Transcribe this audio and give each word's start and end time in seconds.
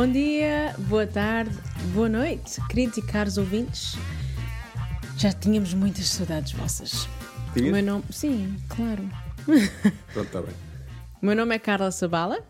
Bom 0.00 0.10
dia, 0.10 0.74
boa 0.88 1.06
tarde, 1.06 1.54
boa 1.92 2.08
noite, 2.08 2.58
queridos 2.68 2.96
e 2.96 3.02
caros 3.02 3.36
ouvintes. 3.36 3.96
Já 5.18 5.30
tínhamos 5.30 5.74
muitas 5.74 6.08
saudades 6.08 6.52
vossas. 6.52 7.06
Tinha? 7.52 7.70
Meu 7.70 7.82
nome. 7.82 8.04
Sim, 8.10 8.56
claro. 8.70 9.02
Pronto, 10.14 10.26
está 10.26 10.40
bem. 10.40 10.54
O 11.20 11.26
meu 11.26 11.36
nome 11.36 11.54
é 11.54 11.58
Carla 11.58 11.90
Sabala, 11.90 12.42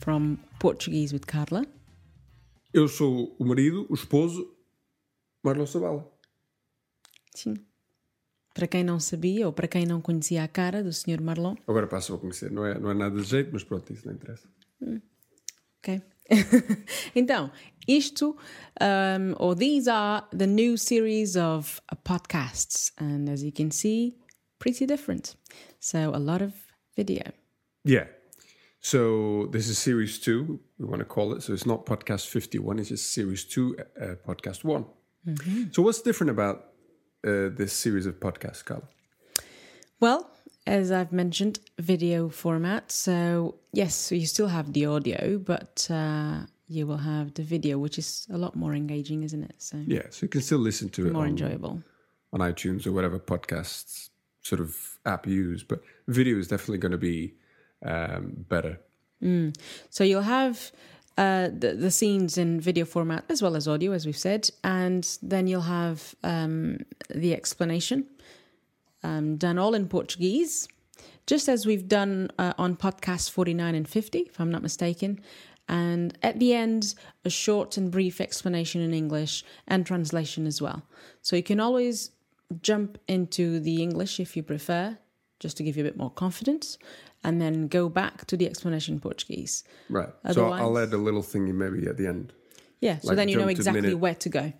from 0.00 0.36
Portuguese 0.58 1.14
with 1.14 1.20
Carla. 1.20 1.64
Eu 2.74 2.88
sou 2.88 3.36
o 3.38 3.44
marido, 3.44 3.86
o 3.88 3.94
esposo, 3.94 4.52
Marlon 5.44 5.66
Sabala. 5.66 6.12
Sim. 7.36 7.54
Para 8.52 8.66
quem 8.66 8.82
não 8.82 8.98
sabia 8.98 9.46
ou 9.46 9.52
para 9.52 9.68
quem 9.68 9.86
não 9.86 10.00
conhecia 10.00 10.42
a 10.42 10.48
cara 10.48 10.82
do 10.82 10.92
Sr. 10.92 11.22
Marlon, 11.22 11.54
Agora 11.68 11.86
passo 11.86 12.14
a 12.14 12.18
conhecer. 12.18 12.50
Não 12.50 12.66
é, 12.66 12.76
não 12.76 12.90
é 12.90 12.94
nada 12.94 13.14
de 13.14 13.22
jeito, 13.22 13.50
mas 13.52 13.62
pronto, 13.62 13.92
isso 13.92 14.04
não 14.04 14.12
interessa. 14.12 14.48
ok? 15.78 16.02
então, 17.14 17.50
isto, 17.86 18.36
um, 18.80 19.34
or 19.38 19.54
these 19.54 19.88
are 19.88 20.24
the 20.32 20.46
new 20.46 20.76
series 20.76 21.36
of 21.36 21.80
uh, 21.90 21.96
podcasts, 22.04 22.90
and 22.98 23.28
as 23.28 23.42
you 23.42 23.52
can 23.52 23.70
see, 23.70 24.16
pretty 24.58 24.86
different. 24.86 25.36
So, 25.78 26.10
a 26.14 26.18
lot 26.18 26.42
of 26.42 26.52
video. 26.96 27.32
Yeah. 27.84 28.06
So 28.80 29.48
this 29.50 29.68
is 29.68 29.78
series 29.78 30.20
two, 30.20 30.60
we 30.78 30.86
want 30.86 31.00
to 31.00 31.04
call 31.04 31.34
it. 31.34 31.42
So 31.42 31.52
it's 31.52 31.66
not 31.66 31.86
podcast 31.86 32.28
51, 32.28 32.78
it's 32.78 32.90
just 32.90 33.12
series 33.12 33.44
two, 33.44 33.76
uh, 34.00 34.14
podcast 34.24 34.62
one. 34.62 34.84
So 35.72 35.82
what's 35.82 36.02
different 36.02 36.30
about 36.30 36.66
uh, 37.26 37.50
this 37.50 37.72
series 37.72 38.06
of 38.06 38.20
podcasts, 38.20 38.64
Carla? 38.64 38.84
Well, 39.98 40.30
as 40.66 40.90
I've 40.90 41.12
mentioned, 41.12 41.60
video 41.78 42.28
format. 42.28 42.90
So, 42.90 43.54
yes, 43.72 44.10
you 44.10 44.26
still 44.26 44.48
have 44.48 44.72
the 44.72 44.86
audio, 44.86 45.38
but 45.38 45.86
uh, 45.90 46.40
you 46.68 46.86
will 46.86 46.96
have 46.98 47.34
the 47.34 47.42
video, 47.42 47.78
which 47.78 47.98
is 47.98 48.26
a 48.32 48.38
lot 48.38 48.56
more 48.56 48.74
engaging, 48.74 49.22
isn't 49.22 49.42
it? 49.44 49.54
So, 49.58 49.78
Yeah, 49.86 50.02
so 50.10 50.24
you 50.24 50.28
can 50.28 50.40
still 50.42 50.58
listen 50.58 50.88
to 50.90 51.06
it 51.06 51.12
more 51.12 51.22
on, 51.22 51.28
enjoyable. 51.30 51.82
on 52.32 52.40
iTunes 52.40 52.86
or 52.86 52.92
whatever 52.92 53.18
podcasts 53.18 54.10
sort 54.42 54.60
of 54.60 54.98
app 55.04 55.26
you 55.26 55.34
use. 55.34 55.62
But 55.62 55.82
video 56.08 56.36
is 56.38 56.48
definitely 56.48 56.78
going 56.78 56.92
to 56.92 56.98
be 56.98 57.34
um, 57.84 58.44
better. 58.48 58.80
So, 59.90 60.04
you'll 60.04 60.22
have 60.22 60.72
uh, 61.16 61.48
the, 61.56 61.74
the 61.74 61.90
scenes 61.90 62.36
in 62.38 62.60
video 62.60 62.84
format 62.84 63.24
as 63.28 63.40
well 63.40 63.56
as 63.56 63.66
audio, 63.66 63.92
as 63.92 64.04
we've 64.04 64.16
said, 64.16 64.50
and 64.62 65.08
then 65.22 65.46
you'll 65.46 65.62
have 65.62 66.14
um, 66.24 66.78
the 67.08 67.34
explanation 67.34 68.06
um, 69.06 69.36
done 69.36 69.58
all 69.58 69.74
in 69.74 69.88
Portuguese, 69.88 70.68
just 71.26 71.48
as 71.48 71.64
we've 71.66 71.86
done 71.88 72.28
uh, 72.38 72.54
on 72.58 72.76
podcasts 72.76 73.30
49 73.30 73.74
and 73.74 73.88
50, 73.88 74.18
if 74.20 74.40
I'm 74.40 74.50
not 74.50 74.62
mistaken. 74.62 75.20
And 75.68 76.16
at 76.22 76.38
the 76.38 76.54
end, 76.54 76.94
a 77.24 77.30
short 77.30 77.76
and 77.76 77.90
brief 77.90 78.20
explanation 78.20 78.80
in 78.80 78.92
English 78.94 79.44
and 79.66 79.84
translation 79.86 80.46
as 80.46 80.60
well. 80.62 80.82
So 81.22 81.36
you 81.36 81.42
can 81.42 81.60
always 81.60 82.10
jump 82.62 82.98
into 83.08 83.58
the 83.60 83.82
English 83.82 84.20
if 84.20 84.36
you 84.36 84.42
prefer, 84.42 84.98
just 85.40 85.56
to 85.56 85.62
give 85.64 85.76
you 85.76 85.82
a 85.82 85.88
bit 85.90 85.96
more 85.96 86.10
confidence, 86.10 86.78
and 87.24 87.40
then 87.40 87.66
go 87.68 87.88
back 87.88 88.26
to 88.26 88.36
the 88.36 88.46
explanation 88.46 88.94
in 88.94 89.00
Portuguese. 89.00 89.64
Right. 89.88 90.08
so 90.32 90.52
I'll 90.52 90.78
add 90.78 90.92
a 90.92 90.98
little 90.98 91.22
thingy 91.22 91.52
maybe 91.52 91.86
at 91.88 91.96
the 91.96 92.06
end. 92.06 92.32
Yeah, 92.80 92.98
so 93.00 93.08
Like 93.08 93.16
then 93.16 93.28
you 93.28 93.36
know 93.36 93.46
jump 93.46 93.56
to 93.56 93.60
exactly 93.68 93.94
where 93.94 94.14
to 94.14 94.28
go. 94.28 94.52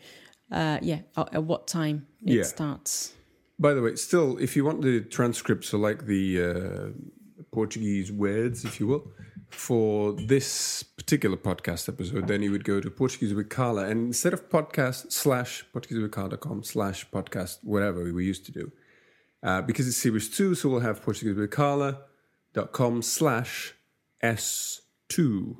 Uh, 0.50 0.78
yeah, 0.82 1.00
at 1.16 1.34
at 1.34 1.44
what 1.44 1.66
time 1.66 2.06
it 2.24 2.34
Yeah. 2.38 2.42
starts. 2.44 3.12
By 3.58 3.72
the 3.72 3.82
way, 3.82 3.96
still, 3.96 4.36
if 4.38 4.54
you 4.54 4.64
want 4.64 4.82
the 4.82 5.00
transcripts, 5.00 5.68
so 5.70 5.78
like 5.78 6.06
the 6.06 6.42
uh, 6.42 7.42
Portuguese 7.52 8.12
words, 8.12 8.64
if 8.64 8.78
you 8.78 8.86
will, 8.86 9.12
for 9.48 10.12
this 10.12 10.82
particular 10.82 11.36
podcast 11.36 11.88
episode, 11.88 12.28
then 12.28 12.42
you 12.42 12.50
would 12.50 12.64
go 12.64 12.80
to 12.80 12.90
Portuguese 12.90 13.32
with 13.32 13.48
Carla. 13.48 13.86
And 13.86 14.08
instead 14.08 14.34
of 14.34 14.50
podcast 14.50 15.10
slash 15.12 15.64
portuguesewithcarla.com 15.74 16.64
slash 16.64 17.08
podcast, 17.10 17.58
whatever 17.62 18.12
we 18.12 18.26
used 18.26 18.44
to 18.46 18.52
do, 18.52 18.72
uh, 19.42 19.62
because 19.62 19.88
it's 19.88 19.96
series 19.96 20.28
two, 20.28 20.54
so 20.54 20.68
we'll 20.68 20.80
have 20.80 21.02
Portuguese 21.02 21.34
with 21.34 21.50
portuguesewithcarla.com 21.50 23.02
slash 23.02 23.74
S2P1. 24.22 25.56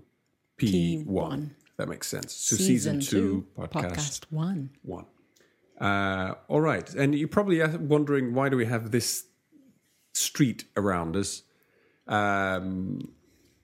P1. 0.59 1.51
That 1.77 1.89
makes 1.89 2.09
sense. 2.09 2.35
So 2.35 2.57
season, 2.57 3.01
two, 3.01 3.47
podcast 3.57 3.71
podcast 3.71 4.25
one. 4.31 4.71
one. 4.83 5.07
Uh, 5.81 6.35
all 6.49 6.61
right, 6.61 6.93
and 6.95 7.15
you're 7.15 7.29
probably 7.29 7.61
uh, 7.61 7.77
wondering 7.79 8.35
why 8.35 8.49
do 8.49 8.57
we 8.57 8.67
have 8.67 8.91
this 8.91 9.27
street 10.15 10.65
around 10.77 11.17
us? 11.17 11.43
Um, 12.07 13.13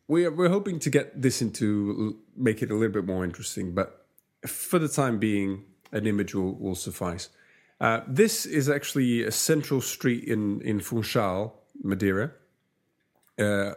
we're 0.09 0.31
we're 0.31 0.51
hoping 0.51 0.79
to 0.81 0.91
get 0.91 1.23
this 1.23 1.41
into 1.41 2.19
make 2.37 2.63
it 2.63 2.71
a 2.71 2.75
little 2.75 2.93
bit 2.93 3.07
more 3.07 3.25
interesting, 3.25 3.75
but 3.75 4.07
for 4.47 4.79
the 4.79 4.89
time 4.89 5.19
being, 5.19 5.65
an 5.93 6.07
image 6.07 6.35
will, 6.35 6.55
will 6.55 6.75
suffice. 6.75 7.29
Uh, 7.81 8.01
this 8.07 8.47
is 8.47 8.69
actually 8.69 9.23
a 9.23 9.31
central 9.31 9.81
street 9.81 10.25
in 10.25 10.61
in 10.63 10.81
Funchal, 10.81 11.55
Madeira. 11.83 12.33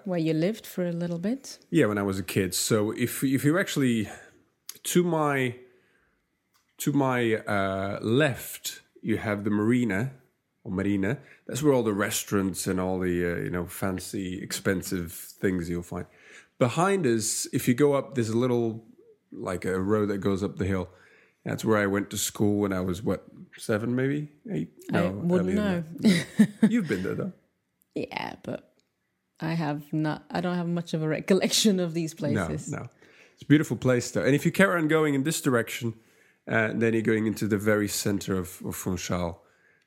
Where 0.04 0.20
you 0.20 0.34
lived 0.34 0.66
for 0.66 0.86
a 0.86 0.92
little 0.92 1.18
bit. 1.18 1.60
Yeah, 1.70 1.86
when 1.86 1.98
I 1.98 2.04
was 2.04 2.20
a 2.20 2.24
kid. 2.24 2.54
So 2.54 2.92
if 2.92 3.24
if 3.24 3.46
you 3.46 3.58
actually 3.58 4.10
to 4.84 5.04
my 5.04 5.56
to 6.80 6.94
my 6.94 7.36
uh, 7.36 8.00
left, 8.02 8.82
you 9.02 9.18
have 9.18 9.44
the 9.44 9.50
marina 9.50 10.12
or 10.64 10.72
marina. 10.72 11.20
That's 11.48 11.64
where 11.64 11.74
all 11.74 11.84
the 11.84 11.94
restaurants 11.94 12.68
and 12.68 12.80
all 12.80 13.00
the 13.00 13.34
uh, 13.34 13.36
you 13.38 13.50
know 13.50 13.66
fancy, 13.66 14.42
expensive 14.42 15.12
things 15.14 15.70
you'll 15.70 15.84
find. 15.84 16.06
Behind 16.58 17.06
us, 17.06 17.48
if 17.54 17.68
you 17.68 17.74
go 17.74 17.94
up, 17.94 18.16
there's 18.16 18.30
a 18.30 18.38
little 18.38 18.84
like 19.32 19.66
a 19.66 19.80
road 19.80 20.10
that 20.10 20.20
goes 20.20 20.44
up 20.44 20.58
the 20.58 20.66
hill. 20.66 20.90
That's 21.44 21.64
where 21.64 21.78
I 21.78 21.86
went 21.86 22.10
to 22.10 22.18
school 22.18 22.60
when 22.60 22.74
I 22.74 22.82
was 22.82 23.04
what 23.04 23.26
seven, 23.58 23.96
maybe 23.96 24.30
eight. 24.52 24.70
I 24.92 25.08
wouldn't 25.08 25.54
know. 25.54 25.84
You've 26.68 26.88
been 26.88 27.04
there 27.04 27.16
though. 27.16 27.34
Yeah, 27.94 28.36
but 28.44 28.74
I 29.40 29.54
have 29.54 29.94
not. 29.94 30.24
I 30.32 30.42
don't 30.42 30.56
have 30.56 30.68
much 30.68 30.94
of 30.94 31.04
a 31.04 31.08
recollection 31.08 31.80
of 31.80 31.94
these 31.94 32.14
places. 32.14 32.72
No, 32.72 32.80
no. 32.80 32.90
It's 33.34 33.44
a 33.44 33.46
beautiful 33.46 33.78
place 33.78 34.12
though. 34.12 34.24
And 34.24 34.34
if 34.34 34.46
you 34.46 34.52
carry 34.52 34.80
on 34.80 34.88
going 34.88 35.14
in 35.14 35.24
this 35.24 35.42
direction, 35.42 35.94
uh, 36.48 36.72
then 36.74 36.94
you're 36.94 37.02
going 37.02 37.26
into 37.28 37.48
the 37.48 37.58
very 37.58 37.88
center 37.88 38.38
of, 38.38 38.62
of 38.66 38.76
Funchal, 38.76 39.40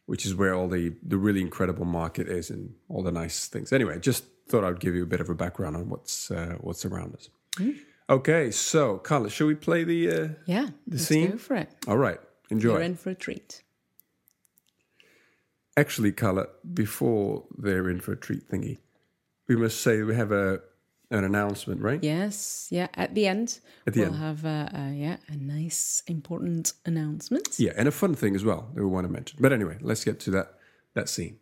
which 0.07 0.25
is 0.27 0.35
where 0.35 0.55
all 0.55 0.69
the, 0.69 0.95
the 1.03 1.17
really 1.19 1.41
incredible 1.41 1.85
market 1.85 2.29
is 2.29 2.51
and 2.51 2.75
all 2.89 3.03
the 3.03 3.13
nice 3.13 3.47
things. 3.49 3.73
Anyway, 3.73 3.99
just 4.01 4.25
thought 4.49 4.65
I'd 4.65 4.81
give 4.81 4.95
you 4.95 5.03
a 5.03 5.07
bit 5.07 5.21
of 5.21 5.29
a 5.29 5.35
background 5.35 5.77
on 5.77 5.89
what's 5.89 6.31
uh, 6.31 6.57
what's 6.61 6.85
around 6.85 7.15
us. 7.15 7.29
Okay, 8.11 8.51
so 8.51 8.99
Carla, 8.99 9.29
shall 9.31 9.47
we 9.47 9.55
play 9.55 9.85
the? 9.85 10.11
Uh, 10.11 10.29
Yeah, 10.47 10.69
let's 10.89 11.05
scene? 11.05 11.33
go 11.33 11.37
for 11.39 11.57
it. 11.57 11.69
all 11.87 11.99
right, 11.99 12.19
enjoy. 12.51 12.73
You're 12.73 12.81
in 12.83 12.97
for 12.97 13.11
a 13.11 13.15
treat. 13.15 13.63
Actually, 15.77 16.11
Carla, 16.13 16.47
before 16.75 17.45
they're 17.57 17.89
in 17.89 18.01
for 18.01 18.13
a 18.13 18.17
treat 18.17 18.49
thingy, 18.49 18.79
we 19.47 19.57
must 19.57 19.81
say 19.81 20.03
we 20.03 20.17
have 20.17 20.33
a 20.33 20.61
an 21.11 21.25
announcement, 21.25 21.81
right? 21.83 22.03
Yes, 22.03 22.69
yeah. 22.71 22.89
At 22.95 23.15
the 23.15 23.27
end, 23.27 23.61
At 23.87 23.95
the 23.95 24.01
we'll 24.01 24.13
end. 24.15 24.23
have 24.23 24.45
a, 24.45 24.69
a 24.75 24.95
yeah 24.95 25.17
a 25.29 25.37
nice 25.37 26.03
important 26.07 26.73
announcement. 26.85 27.59
Yeah, 27.59 27.73
and 27.77 27.89
a 27.89 27.93
fun 27.93 28.15
thing 28.15 28.35
as 28.37 28.45
well 28.45 28.69
that 28.75 28.83
we 28.83 28.89
want 28.91 29.07
to 29.07 29.13
mention. 29.13 29.39
But 29.41 29.53
anyway, 29.53 29.79
let's 29.81 30.05
get 30.05 30.19
to 30.25 30.31
that 30.33 30.49
that 30.95 31.09
scene. 31.09 31.37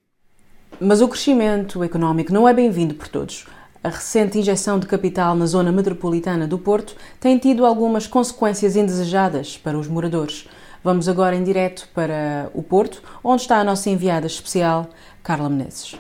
Mas 0.81 1.01
o 1.01 1.09
crescimento 1.09 1.83
económico 1.83 2.33
não 2.33 2.47
é 2.49 2.53
bem-vindo 2.55 2.95
por 2.95 3.09
todos. 3.09 3.47
A 3.83 3.89
recente 3.89 4.39
injeção 4.39 4.79
de 4.81 4.87
capital 4.87 5.35
na 5.37 5.47
zona 5.47 5.71
metropolitana 5.71 6.47
do 6.47 6.59
Porto 6.59 6.97
tem 7.21 7.39
tido 7.39 7.65
algumas 7.65 8.07
consequências 8.07 8.75
indesejadas 8.77 9.57
para 9.57 9.79
os 9.79 9.87
moradores. 9.87 10.49
Vamos 10.83 11.09
agora 11.09 11.37
em 11.37 11.45
direto 11.45 11.89
para 11.95 12.51
o 12.53 12.63
Porto, 12.63 13.03
onde 13.23 13.43
está 13.43 13.59
a 13.59 13.65
nossa 13.65 13.89
enviada 13.89 14.27
especial, 14.27 14.91
Carla 15.23 15.49
Menezes. 15.49 15.97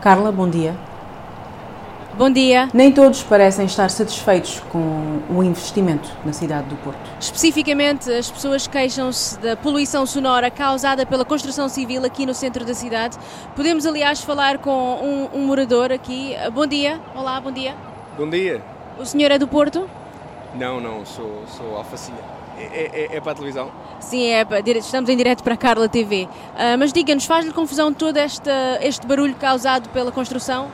Carla, 0.00 0.30
bom 0.32 0.48
dia. 0.48 0.76
Bom 2.16 2.30
dia. 2.30 2.68
Nem 2.74 2.92
todos 2.92 3.22
parecem 3.22 3.64
estar 3.64 3.88
satisfeitos 3.88 4.60
com 4.70 5.20
o 5.30 5.42
investimento 5.42 6.10
na 6.26 6.32
cidade 6.32 6.68
do 6.68 6.76
Porto. 6.76 7.00
Especificamente, 7.18 8.10
as 8.12 8.30
pessoas 8.30 8.66
queixam-se 8.66 9.38
da 9.38 9.56
poluição 9.56 10.04
sonora 10.04 10.50
causada 10.50 11.06
pela 11.06 11.24
construção 11.24 11.70
civil 11.70 12.04
aqui 12.04 12.26
no 12.26 12.34
centro 12.34 12.66
da 12.66 12.74
cidade. 12.74 13.16
Podemos, 13.56 13.86
aliás, 13.86 14.20
falar 14.20 14.58
com 14.58 14.70
um, 15.32 15.38
um 15.38 15.46
morador 15.46 15.90
aqui. 15.90 16.34
Bom 16.52 16.66
dia. 16.66 17.00
Olá, 17.14 17.40
bom 17.40 17.50
dia. 17.50 17.74
Bom 18.18 18.28
dia. 18.28 18.62
O 18.98 19.06
senhor 19.06 19.30
é 19.30 19.38
do 19.38 19.48
Porto? 19.48 19.88
Não, 20.54 20.80
não, 20.80 21.06
sou, 21.06 21.44
sou 21.56 21.76
alfacinha. 21.76 22.18
É, 22.58 23.08
é- 23.10 23.16
é 23.16 23.20
para 23.22 23.32
a 23.32 23.34
televisão? 23.34 23.70
Sim, 24.00 24.26
é, 24.26 24.46
estamos 24.76 25.08
em 25.08 25.16
direto 25.16 25.42
para 25.42 25.54
a 25.54 25.56
Carla 25.56 25.88
TV. 25.88 26.28
Ah, 26.54 26.76
mas 26.76 26.92
diga-nos, 26.92 27.24
faz-lhe 27.24 27.52
confusão 27.54 27.90
todo 27.94 28.18
esta, 28.18 28.78
este 28.82 29.06
barulho 29.06 29.34
causado 29.36 29.88
pela 29.88 30.12
construção? 30.12 30.68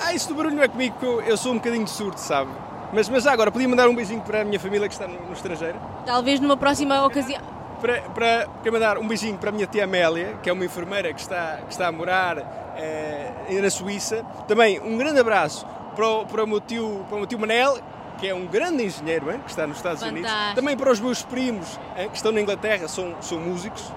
Ah, 0.00 0.12
isso 0.12 0.28
do 0.28 0.34
barulho 0.34 0.56
não 0.56 0.62
é 0.62 0.68
comigo, 0.68 0.96
porque 0.98 1.06
eu, 1.06 1.20
eu 1.22 1.36
sou 1.36 1.52
um 1.52 1.56
bocadinho 1.56 1.86
surdo, 1.86 2.18
sabe? 2.18 2.50
Mas, 2.92 3.08
mas 3.08 3.24
já 3.24 3.32
agora, 3.32 3.50
podia 3.50 3.68
mandar 3.68 3.88
um 3.88 3.94
beijinho 3.94 4.20
para 4.20 4.42
a 4.42 4.44
minha 4.44 4.60
família 4.60 4.86
que 4.88 4.94
está 4.94 5.08
no, 5.08 5.20
no 5.26 5.32
estrangeiro? 5.32 5.78
Talvez 6.06 6.40
numa 6.40 6.56
próxima 6.56 7.04
ocasião. 7.04 7.42
Para, 7.80 8.00
para, 8.02 8.48
quero 8.62 8.72
mandar 8.72 8.98
um 8.98 9.06
beijinho 9.06 9.36
para 9.36 9.50
a 9.50 9.52
minha 9.52 9.66
tia 9.66 9.84
Amélia, 9.84 10.38
que 10.42 10.48
é 10.48 10.52
uma 10.52 10.64
enfermeira 10.64 11.12
que 11.12 11.20
está, 11.20 11.58
que 11.66 11.72
está 11.72 11.88
a 11.88 11.92
morar 11.92 12.38
eh, 12.76 13.60
na 13.60 13.68
Suíça. 13.68 14.24
Também 14.46 14.80
um 14.80 14.96
grande 14.96 15.20
abraço 15.20 15.66
para 15.94 16.08
o, 16.08 16.26
para 16.26 16.44
o 16.44 16.46
meu 16.46 16.60
tio, 16.60 17.04
para 17.08 17.16
o 17.16 17.18
meu 17.18 17.26
tio 17.26 17.38
Manel, 17.38 17.74
que 17.74 18.24
que 18.24 18.28
é 18.30 18.34
um 18.34 18.46
grande 18.46 18.84
engenheiro, 18.84 19.30
hein, 19.30 19.40
que 19.44 19.50
está 19.50 19.66
nos 19.66 19.76
Estados 19.76 20.02
Unidos. 20.02 20.30
Fantástico. 20.30 20.54
Também 20.54 20.76
para 20.76 20.90
os 20.90 20.98
meus 20.98 21.22
primos 21.22 21.78
hein, 21.94 22.08
que 22.08 22.16
estão 22.16 22.32
na 22.32 22.40
Inglaterra, 22.40 22.88
são, 22.88 23.14
são 23.20 23.38
músicos. 23.38 23.92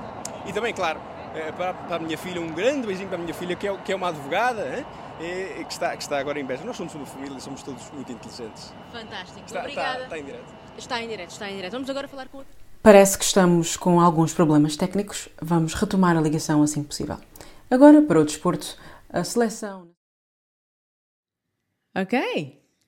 E 0.46 0.52
também, 0.52 0.74
claro, 0.74 1.00
eh, 1.34 1.54
para, 1.54 1.74
para 1.74 1.96
a 1.96 2.00
minha 2.00 2.18
filha, 2.18 2.42
um 2.42 2.52
grande 2.52 2.86
beijinho 2.88 3.08
para 3.08 3.18
a 3.18 3.22
minha 3.22 3.34
filha, 3.34 3.56
que 3.56 3.66
é, 3.66 3.78
que 3.86 3.92
é 3.92 3.96
uma 3.96 4.10
advogada, 4.10 4.78
hein, 4.78 4.86
e, 5.20 5.62
e 5.62 5.66
que, 5.66 5.74
está, 5.74 5.96
que 5.98 6.04
está 6.04 6.18
agora 6.20 6.40
em 6.40 6.46
Beja. 6.46 6.64
Nós 6.64 6.76
somos 6.78 6.94
uma 6.96 7.06
família, 7.06 7.40
somos 7.40 7.64
todos 7.64 7.90
muito 7.92 8.12
inteligentes. 8.12 8.74
Fantástico. 8.92 9.46
Está, 9.46 9.68
está, 9.68 10.00
está 10.04 10.18
em 10.20 10.24
direto. 10.26 10.54
Está 10.78 11.02
em 11.02 11.08
direto, 11.08 11.30
está 11.32 11.50
em 11.52 11.56
direto. 11.56 11.72
Vamos 11.74 11.90
agora 11.90 12.08
falar 12.08 12.28
com 12.30 12.38
outro. 12.40 12.54
Parece 12.84 13.18
que 13.18 13.24
estamos 13.26 13.76
com 13.76 14.00
alguns 14.00 14.34
problemas 14.34 14.76
técnicos. 14.78 15.28
Vamos 15.42 15.74
retomar 15.74 16.16
a 16.16 16.22
ligação 16.22 16.62
assim 16.62 16.82
que 16.84 16.90
possível. 16.90 17.18
Agora, 17.70 18.02
para 18.02 18.20
o 18.20 18.26
desporto, 18.26 18.78
a 19.10 19.24
seleção. 19.24 19.92
Ok. 21.96 22.18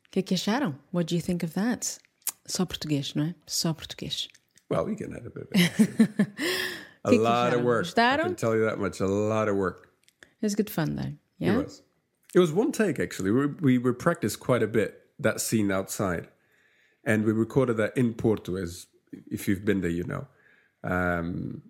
O 0.08 0.10
que 0.12 0.20
é 0.20 0.22
que 0.22 0.34
acharam? 0.36 0.78
What 0.94 1.08
do 1.14 1.18
you 1.18 1.24
think 1.26 1.44
of 1.46 1.54
that? 1.56 1.98
Só 2.46 2.66
português, 2.66 3.14
não 3.16 3.26
é? 3.26 3.36
Só 3.46 3.74
português. 3.74 4.28
Well, 4.72 4.86
we 4.86 4.96
can 4.96 5.14
add 5.16 5.28
a 5.28 5.30
bit. 5.32 5.48
of 5.48 5.52
it. 5.60 6.32
a 7.04 7.10
Que 7.10 7.18
que 7.18 7.24
lot 7.24 7.56
of 7.56 7.64
work. 7.64 7.82
I 7.82 7.90
Gostaram? 7.90 8.24
can 8.26 8.36
tell 8.36 8.56
you 8.56 8.66
that 8.66 8.78
much. 8.80 9.02
A 9.02 9.06
lot 9.08 9.50
of 9.50 9.58
work. 9.58 9.90
It 10.42 10.44
was 10.46 10.56
good 10.56 10.70
fun 10.70 10.96
though. 10.96 11.08
It 11.12 11.18
Yeah. 11.40 11.58
was. 11.64 11.82
It 12.34 12.40
was 12.40 12.52
one 12.52 12.72
take 12.72 13.00
actually. 13.00 13.32
We 13.32 13.48
we 13.48 13.78
were 13.78 13.94
practiced 13.94 14.40
quite 14.40 14.64
a 14.64 14.68
bit 14.68 15.02
that 15.20 15.42
scene 15.42 15.72
outside, 15.72 16.28
and 17.04 17.26
we 17.26 17.32
recorded 17.32 17.78
that 17.78 17.98
in 17.98 18.14
Porto. 18.14 18.56
As 18.56 18.88
if 19.32 19.48
you've 19.48 19.66
been 19.66 19.82
there, 19.82 19.90
you 19.90 20.04
know. 20.04 20.28
Um, 20.84 21.64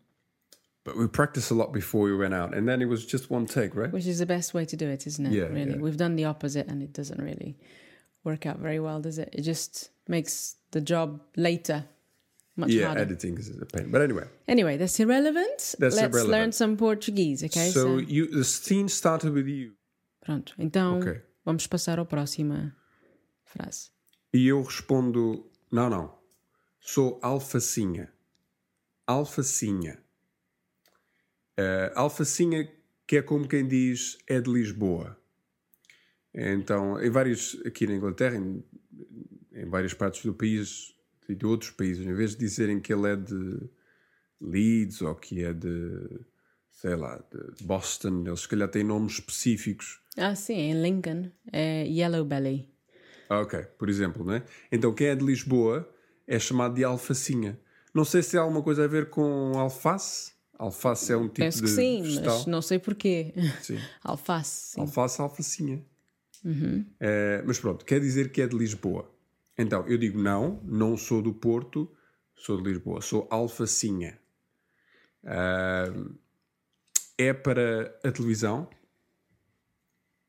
but 0.83 0.97
we 0.97 1.07
practiced 1.07 1.51
a 1.51 1.53
lot 1.53 1.71
before 1.71 2.01
we 2.01 2.15
went 2.15 2.33
out, 2.33 2.55
and 2.55 2.67
then 2.67 2.81
it 2.81 2.85
was 2.85 3.05
just 3.05 3.29
one 3.29 3.45
take, 3.45 3.75
right? 3.75 3.91
Which 3.91 4.07
is 4.07 4.19
the 4.19 4.25
best 4.25 4.53
way 4.53 4.65
to 4.65 4.75
do 4.75 4.87
it, 4.87 5.05
isn't 5.07 5.25
it? 5.25 5.33
Yeah, 5.33 5.43
really. 5.43 5.71
yeah. 5.71 5.77
We've 5.77 5.97
done 5.97 6.15
the 6.15 6.25
opposite 6.25 6.67
and 6.67 6.81
it 6.81 6.93
doesn't 6.93 7.21
really 7.21 7.57
work 8.23 8.45
out 8.45 8.57
very 8.57 8.79
well, 8.79 9.01
does 9.01 9.17
it? 9.17 9.29
It 9.33 9.41
just 9.41 9.89
makes 10.07 10.55
the 10.71 10.81
job 10.81 11.21
later 11.35 11.85
much 12.55 12.71
yeah, 12.71 12.87
harder. 12.87 13.01
editing 13.01 13.37
is 13.37 13.49
a 13.49 13.65
pain. 13.65 13.91
But 13.91 14.01
anyway, 14.01 14.25
Anyway, 14.47 14.77
that's 14.77 14.99
irrelevant. 14.99 15.75
That's 15.79 15.95
Let's 15.95 16.23
learn 16.23 16.51
some 16.51 16.75
Portuguese, 16.75 17.43
okay? 17.43 17.69
so 17.69 17.97
you 17.97 18.27
the 18.27 18.43
scene 18.43 18.89
started 18.89 19.33
with 19.33 19.47
you, 19.47 19.73
pronto. 20.19 20.53
Então, 20.57 20.99
Ok. 20.99 21.21
vamos 21.45 21.67
passar 21.67 21.99
à 21.99 22.05
próxima 22.05 22.75
frase. 23.43 23.91
e 24.33 24.47
eu 24.47 24.61
respondo: 24.61 25.49
não, 25.71 25.89
não, 25.89 26.19
sou 26.79 27.19
alfacinha. 27.21 28.11
Alfacinha. 29.07 30.03
Uh, 31.59 31.91
alfacinha, 31.95 32.71
que 33.05 33.17
é 33.17 33.21
como 33.21 33.47
quem 33.47 33.67
diz, 33.67 34.17
é 34.27 34.39
de 34.39 34.49
Lisboa. 34.51 35.17
Então, 36.33 37.01
em 37.01 37.09
vários, 37.09 37.59
aqui 37.65 37.87
na 37.87 37.95
Inglaterra, 37.95 38.37
em, 38.37 38.63
em 39.51 39.65
várias 39.65 39.93
partes 39.93 40.23
do 40.23 40.33
país 40.33 40.95
e 41.27 41.35
de 41.35 41.45
outros 41.45 41.71
países, 41.71 42.05
em 42.05 42.13
vez 42.13 42.31
de 42.31 42.37
dizerem 42.37 42.79
que 42.79 42.93
ele 42.93 43.11
é 43.11 43.15
de 43.15 43.69
Leeds 44.39 45.01
ou 45.01 45.15
que 45.15 45.43
é 45.43 45.51
de, 45.51 46.21
sei 46.71 46.95
lá, 46.95 47.21
de 47.31 47.63
Boston, 47.63 48.23
eles 48.25 48.41
se 48.41 48.47
calhar 48.47 48.69
têm 48.69 48.83
nomes 48.83 49.13
específicos. 49.13 49.99
Ah, 50.17 50.35
sim, 50.35 50.53
em 50.55 50.81
Lincoln 50.81 51.29
é 51.51 51.85
Yellow 51.85 52.25
Belly. 52.25 52.69
Ah, 53.29 53.41
Ok, 53.41 53.59
por 53.77 53.89
exemplo, 53.89 54.23
né? 54.25 54.43
Então 54.71 54.93
quem 54.93 55.07
é 55.07 55.15
de 55.15 55.23
Lisboa 55.25 55.87
é 56.27 56.39
chamado 56.39 56.75
de 56.75 56.83
alfacinha. 56.83 57.59
Não 57.93 58.03
sei 58.05 58.21
se 58.21 58.31
tem 58.31 58.39
alguma 58.39 58.61
coisa 58.61 58.83
a 58.85 58.87
ver 58.87 59.09
com 59.09 59.53
alface. 59.57 60.31
Alface 60.57 61.11
é 61.13 61.17
um 61.17 61.27
tipo 61.27 61.35
Penso 61.39 61.57
de 61.59 61.63
que 61.63 61.69
sim, 61.69 62.01
vegetal. 62.01 62.37
mas 62.37 62.45
não 62.45 62.61
sei 62.61 62.79
porquê. 62.79 63.33
Sim. 63.61 63.79
Alface, 64.03 64.73
sim. 64.73 64.81
Alface, 64.81 65.21
alfacinha. 65.21 65.83
Eh, 66.99 67.43
mas 67.45 67.59
pronto, 67.59 67.85
quer 67.85 67.99
dizer 67.99 68.31
que 68.31 68.41
é 68.41 68.47
de 68.47 68.57
Lisboa. 68.57 69.09
Então, 69.57 69.87
eu 69.87 69.97
digo 69.97 70.21
não, 70.21 70.61
não 70.65 70.95
sou 70.97 71.21
do 71.21 71.33
Porto, 71.33 71.89
sou 72.35 72.57
de 72.61 72.63
Lisboa, 72.69 73.01
sou 73.01 73.27
alfacinha. 73.31 74.19
Ah, 75.23 75.85
é 77.19 77.33
para 77.33 77.99
a 78.03 78.11
televisão. 78.13 78.69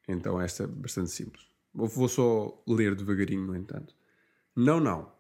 Então, 0.09 0.41
esta 0.41 0.65
é 0.65 0.67
bastante 0.67 1.11
simples. 1.11 1.47
Vou- 1.73 2.09
só 2.09 2.63
ler 2.67 2.97
devagarinho, 2.97 3.47
no 3.47 3.57
entanto. 3.57 3.95
Não, 4.57 4.81
não. 4.81 5.13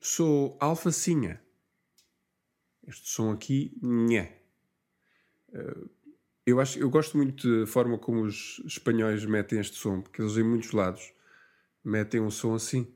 Sou 0.00 0.58
alfacinha. 0.60 1.40
Este 2.84 3.08
som 3.08 3.30
aqui, 3.30 3.78
nhé. 3.80 4.42
Eu, 6.44 6.58
acho, 6.58 6.80
eu 6.80 6.90
gosto 6.90 7.16
muito 7.16 7.60
da 7.60 7.66
forma 7.66 7.96
como 7.96 8.22
os 8.22 8.60
espanhóis 8.66 9.24
metem 9.24 9.60
este 9.60 9.76
som, 9.76 10.00
porque 10.02 10.20
eles 10.20 10.36
em 10.36 10.42
muitos 10.42 10.72
lados 10.72 11.12
metem 11.84 12.20
um 12.20 12.30
som 12.30 12.54
assim. 12.54 12.92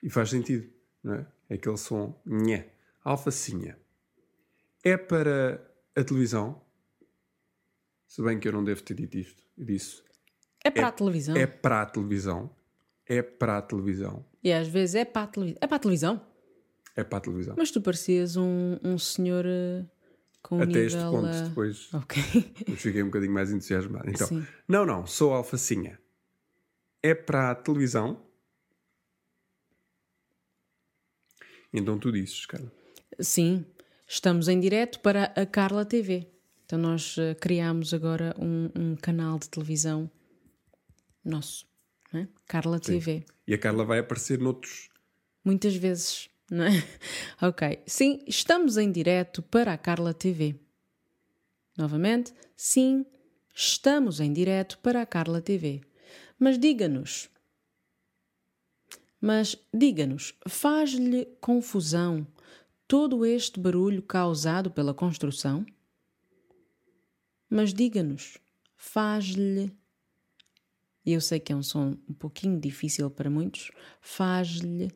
E 0.00 0.08
faz 0.08 0.30
sentido, 0.30 0.70
não 1.02 1.14
é? 1.14 1.26
É 1.48 1.54
aquele 1.54 1.76
som 1.76 2.22
nhé. 2.24 2.72
Alfacinha. 3.02 3.76
É 4.84 4.96
para 4.96 5.68
a 5.96 6.04
televisão. 6.04 6.64
Se 8.10 8.20
bem 8.22 8.40
que 8.40 8.48
eu 8.48 8.52
não 8.52 8.64
devo 8.64 8.82
ter 8.82 8.94
dito 8.94 9.16
isto. 9.16 9.40
Eu 9.56 9.64
disse 9.64 10.02
É 10.64 10.68
para 10.70 10.88
a 10.88 10.92
televisão. 10.92 11.36
é 11.36 11.46
para 11.46 11.82
a 11.82 11.86
televisão. 11.86 12.50
É 13.06 13.22
para 13.22 13.58
a 13.58 13.62
televisão. 13.62 14.26
E 14.42 14.52
às 14.52 14.66
vezes 14.66 14.96
é 14.96 15.04
para 15.04 15.22
a 15.22 15.26
televisão. 15.28 15.58
É 15.62 15.66
para 15.68 15.76
a 15.76 15.78
televisão. 15.78 16.26
É 16.96 17.04
para 17.04 17.18
a 17.18 17.20
televisão. 17.20 17.54
Mas 17.56 17.70
tu 17.70 17.80
parecias 17.80 18.36
um, 18.36 18.76
um 18.82 18.98
senhor 18.98 19.44
eh, 19.46 19.84
com 20.42 20.56
um 20.58 20.62
Até 20.62 20.66
nível... 20.66 20.86
este 20.86 20.98
ponto, 20.98 21.26
eh, 21.28 21.42
depois 21.48 21.94
Ok. 21.94 22.52
eu 22.66 22.76
fiquei 22.76 23.00
um 23.00 23.06
bocadinho 23.06 23.32
mais 23.32 23.52
entusiasmado. 23.52 24.10
Então, 24.10 24.26
Sim. 24.26 24.44
não, 24.66 24.84
não, 24.84 25.06
sou 25.06 25.32
alfacinha. 25.32 26.00
É 27.00 27.14
para 27.14 27.52
a 27.52 27.54
televisão. 27.54 28.20
Então 31.72 31.96
tu 31.96 32.10
dizes, 32.10 32.44
cara. 32.44 32.70
Sim, 33.20 33.64
estamos 34.04 34.48
em 34.48 34.58
direto 34.58 34.98
para 34.98 35.26
a 35.36 35.46
Carla 35.46 35.84
TV. 35.84 36.26
Então 36.70 36.78
nós 36.78 37.18
eh, 37.18 37.34
criámos 37.34 37.92
agora 37.92 38.32
um, 38.38 38.70
um 38.80 38.94
canal 38.94 39.40
de 39.40 39.48
televisão 39.48 40.08
nosso, 41.24 41.66
é? 42.14 42.28
Carla 42.46 42.78
TV. 42.78 43.24
E 43.44 43.52
a 43.52 43.58
Carla 43.58 43.84
vai 43.84 43.98
aparecer 43.98 44.38
noutros. 44.38 44.88
Muitas 45.44 45.74
vezes, 45.74 46.30
não 46.48 46.62
é? 46.62 46.70
Ok. 47.42 47.82
Sim, 47.88 48.22
estamos 48.24 48.76
em 48.76 48.92
direto 48.92 49.42
para 49.42 49.72
a 49.72 49.76
Carla 49.76 50.14
TV. 50.14 50.60
Novamente, 51.76 52.32
sim, 52.56 53.04
estamos 53.52 54.20
em 54.20 54.32
direto 54.32 54.78
para 54.78 55.02
a 55.02 55.06
Carla 55.06 55.40
TV. 55.40 55.80
Mas 56.38 56.56
diga-nos. 56.56 57.28
Mas 59.20 59.56
diga-nos, 59.74 60.38
faz-lhe 60.46 61.26
confusão 61.40 62.24
todo 62.86 63.26
este 63.26 63.58
barulho 63.58 64.02
causado 64.02 64.70
pela 64.70 64.94
construção? 64.94 65.66
Mas 67.50 67.74
diga-nos, 67.74 68.38
faz-lhe. 68.76 69.76
Eu 71.04 71.20
sei 71.20 71.40
que 71.40 71.52
é 71.52 71.56
um 71.56 71.64
som 71.64 71.98
um 72.08 72.14
pouquinho 72.14 72.60
difícil 72.60 73.10
para 73.10 73.28
muitos. 73.28 73.72
Faz-lhe. 74.00 74.92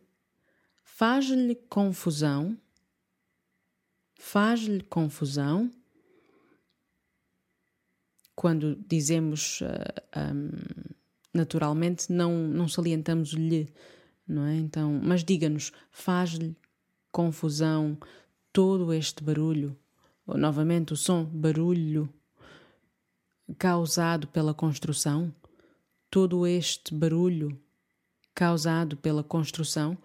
Faz-lhe 0.84 1.56
confusão. 1.68 2.56
Faz-lhe 4.16 4.84
confusão. 4.84 5.68
Quando 8.36 8.76
dizemos 8.86 9.60
ah, 10.12 10.32
hum, 10.32 10.94
naturalmente, 11.32 12.12
não, 12.12 12.46
não 12.46 12.68
salientamos 12.68 13.30
lhe, 13.30 13.68
não 14.26 14.46
é? 14.46 14.54
Então, 14.54 15.00
mas 15.02 15.24
diga-nos, 15.24 15.72
faz-lhe 15.90 16.56
confusão 17.10 17.98
todo 18.52 18.92
este 18.92 19.22
barulho, 19.22 19.76
ou 20.26 20.38
novamente 20.38 20.92
o 20.92 20.96
som 20.96 21.24
barulho 21.24 22.12
causado 23.58 24.26
pela 24.28 24.54
construção, 24.54 25.32
todo 26.10 26.46
este 26.46 26.94
barulho 26.94 27.58
causado 28.34 28.96
pela 28.96 29.22
construção. 29.22 29.96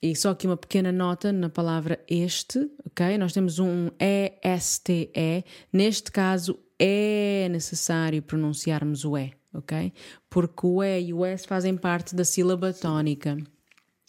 E 0.00 0.14
só 0.14 0.30
aqui 0.30 0.46
uma 0.46 0.56
pequena 0.56 0.92
nota 0.92 1.32
na 1.32 1.48
palavra 1.48 1.98
este, 2.08 2.70
ok? 2.84 3.16
Nós 3.16 3.32
temos 3.32 3.58
um 3.58 3.88
E-S-T-E. 3.98 5.44
Neste 5.72 6.12
caso, 6.12 6.58
é 6.78 7.48
necessário 7.50 8.22
pronunciarmos 8.22 9.04
o 9.04 9.16
E, 9.16 9.32
ok? 9.52 9.92
Porque 10.28 10.66
o 10.66 10.82
E 10.82 11.06
e 11.06 11.14
o 11.14 11.24
S 11.24 11.46
fazem 11.46 11.76
parte 11.76 12.14
da 12.14 12.24
sílaba 12.24 12.72
tónica. 12.72 13.38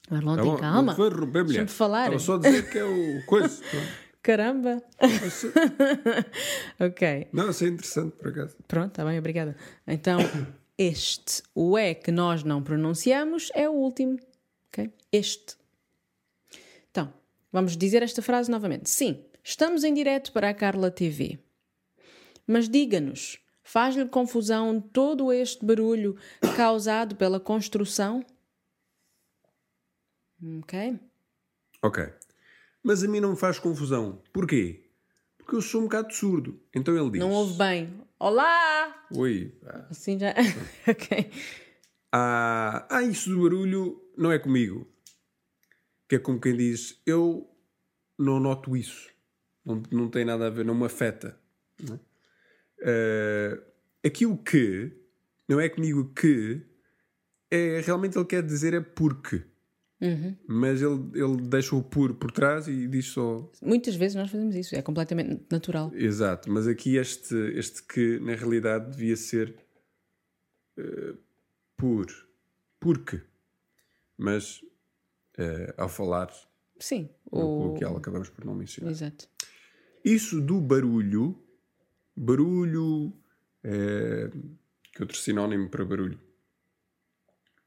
Agora 0.10 0.26
não 0.26 0.36
Tá 0.36 0.44
tem 0.44 0.58
calma. 0.58 0.92
Não 0.92 0.96
foi 0.96 1.10
falar. 1.74 2.14
Estava 2.14 2.20
só 2.20 2.36
a 2.36 2.38
dizer 2.40 2.70
que 2.70 2.78
é 2.78 2.84
o 2.84 3.26
coisa. 3.26 3.62
Caramba! 4.26 4.82
ok. 6.82 7.28
Não, 7.32 7.52
isso 7.52 7.64
é 7.64 7.68
interessante, 7.68 8.16
por 8.16 8.30
acaso. 8.30 8.58
Pronto, 8.68 8.88
está 8.88 9.06
bem, 9.06 9.20
obrigada. 9.20 9.56
Então, 9.86 10.18
este, 10.76 11.44
o 11.54 11.78
E 11.78 11.94
que 11.94 12.12
nós 12.12 12.44
não 12.44 12.64
pronunciamos 12.64 13.52
é 13.54 13.70
o 13.70 13.74
último. 13.74 14.18
Ok? 14.70 14.92
Este. 15.12 15.56
Então, 16.90 17.14
vamos 17.52 17.78
dizer 17.78 18.02
esta 18.02 18.20
frase 18.24 18.50
novamente. 18.50 18.90
Sim, 18.90 19.24
estamos 19.44 19.84
em 19.84 19.94
direto 19.94 20.32
para 20.32 20.50
a 20.50 20.56
Carla 20.56 20.90
TV. 20.90 21.38
Mas 22.48 22.68
diga-nos, 22.68 23.38
faz-lhe 23.62 24.08
confusão 24.08 24.82
todo 24.82 25.32
este 25.32 25.64
barulho 25.64 26.18
causado 26.58 27.16
pela 27.16 27.40
construção? 27.40 28.26
Ok? 30.64 31.00
Ok. 31.84 32.25
Mas 32.86 33.04
a 33.04 33.08
mim 33.08 33.20
não 33.20 33.32
me 33.32 33.36
faz 33.36 33.58
confusão. 33.58 34.22
Porquê? 34.32 34.86
Porque 35.40 35.56
eu 35.56 35.62
sou 35.62 35.82
um 35.82 35.86
bocado 35.86 36.14
surdo. 36.14 36.62
Então 36.72 36.96
ele 36.96 37.10
diz: 37.10 37.20
Não 37.20 37.32
ouve 37.32 37.58
bem. 37.58 37.92
Olá! 38.20 39.08
Oi. 39.12 39.58
Assim 39.90 40.20
já. 40.20 40.36
ok. 40.88 41.32
Ah, 42.12 42.86
ah, 42.88 43.02
isso 43.02 43.32
do 43.32 43.42
barulho 43.42 44.00
não 44.16 44.32
é 44.32 44.38
comigo. 44.38 44.88
Que 46.08 46.18
é 46.18 46.20
como 46.20 46.40
quem 46.40 46.56
diz: 46.56 47.02
Eu 47.08 47.50
não 48.20 48.40
noto 48.40 48.78
isso. 48.78 49.10
Não, 49.66 49.82
não 49.92 50.08
tem 50.08 50.24
nada 50.24 50.46
a 50.46 50.52
ver, 50.52 50.64
não 50.64 50.76
me 50.76 50.86
afeta. 50.86 51.36
Não 51.82 51.96
é? 51.96 52.00
Ah, 52.84 53.64
aqui 54.06 54.28
o 54.28 54.38
que 54.38 54.96
não 55.50 55.60
é 55.60 55.68
comigo 55.70 56.14
que 56.14 56.62
é 57.50 57.82
realmente 57.84 58.16
ele 58.16 58.26
quer 58.26 58.44
dizer 58.44 58.76
é 58.76 58.80
porque. 58.80 59.44
Mas 60.48 60.82
ele, 60.82 61.00
ele 61.14 61.38
deixa 61.42 61.76
o 61.76 61.84
por 61.84 62.14
por 62.16 62.32
trás 62.32 62.68
e 62.68 62.88
diz 62.88 63.08
só 63.08 63.50
Muitas 63.62 63.96
vezes 63.96 64.16
nós 64.16 64.30
fazemos 64.30 64.56
isso, 64.56 64.76
é 64.76 64.82
completamente 64.82 65.44
natural. 65.52 65.92
Exato, 65.94 66.52
mas 66.52 66.68
aqui 66.68 66.98
este, 66.98 67.36
este 67.56 67.84
que 67.84 68.20
na 68.20 68.36
realidade 68.36 68.92
devia 68.92 69.16
ser 69.16 69.56
eh, 70.78 71.14
por. 71.78 72.08
Porque. 72.80 73.22
Mas 74.18 74.62
eh, 75.38 75.74
ao 75.78 75.90
falar 75.90 76.32
Sim. 76.80 77.10
no 77.32 77.40
O... 77.40 77.58
coloquial 77.64 77.98
acabamos 77.98 78.30
por 78.30 78.46
não 78.46 78.56
mencionar. 78.56 78.92
Exato. 78.92 79.28
Isso 80.04 80.40
do 80.40 80.62
barulho, 80.62 81.36
barulho, 82.16 83.12
eh, 83.64 84.30
que 84.94 85.02
outro 85.02 85.18
sinónimo 85.18 85.70
para 85.70 85.84
barulho? 85.84 86.20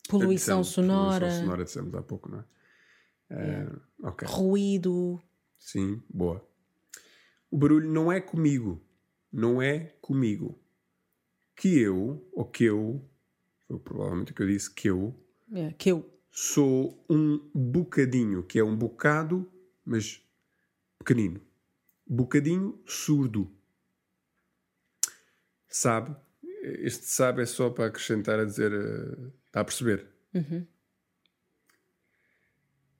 Poluição 0.08 0.64
sonora, 0.64 1.18
Poluição 1.20 1.40
sonora 1.44 1.64
dissemos 1.64 1.94
há 1.94 2.02
pouco, 2.02 2.30
não 2.30 2.38
é? 2.40 2.44
Eh, 3.30 3.68
ok. 4.02 4.26
ruído. 4.28 5.20
Sim, 5.58 6.02
boa. 6.08 6.46
O 7.50 7.58
barulho 7.58 7.90
não 7.90 8.10
é 8.10 8.20
comigo. 8.20 8.82
Não 9.32 9.60
é 9.60 9.94
comigo. 10.00 10.58
Que 11.54 11.78
eu, 11.80 12.26
ou 12.32 12.44
que 12.44 12.64
eu, 12.64 13.04
foi 13.66 13.78
provavelmente 13.78 14.32
o 14.32 14.34
que 14.34 14.42
eu 14.42 14.46
disse, 14.46 14.72
que 14.72 14.88
eu, 14.88 15.14
É, 15.52 15.72
que 15.72 15.90
eu. 15.90 16.08
sou 16.30 17.04
um 17.10 17.38
bocadinho, 17.54 18.42
que 18.42 18.58
é 18.58 18.64
um 18.64 18.76
bocado, 18.76 19.50
mas 19.84 20.22
pequenino. 20.98 21.40
Bocadinho 22.06 22.80
surdo. 22.86 23.50
Sabe? 25.68 26.16
Este 26.62 27.04
sabe 27.06 27.42
é 27.42 27.46
só 27.46 27.68
para 27.70 27.86
acrescentar 27.86 28.38
a 28.40 28.44
dizer. 28.44 28.72
eh, 28.72 29.30
Está 29.48 29.60
a 29.60 29.64
perceber? 29.64 30.06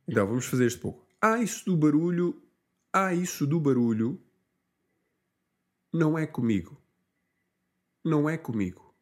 Então, 0.06 0.26
vamos 0.26 0.46
fazer 0.46 0.66
isto 0.66 0.80
pouco. 0.80 1.06
Há 1.20 1.38
isso 1.38 1.64
do 1.66 1.76
barulho. 1.76 2.42
Há 2.92 3.14
isso 3.14 3.46
do 3.46 3.60
barulho. 3.60 4.20
Não 5.92 6.18
é 6.18 6.26
comigo. 6.26 6.80
Não 8.04 8.28
é 8.28 8.38
comigo. 8.38 8.94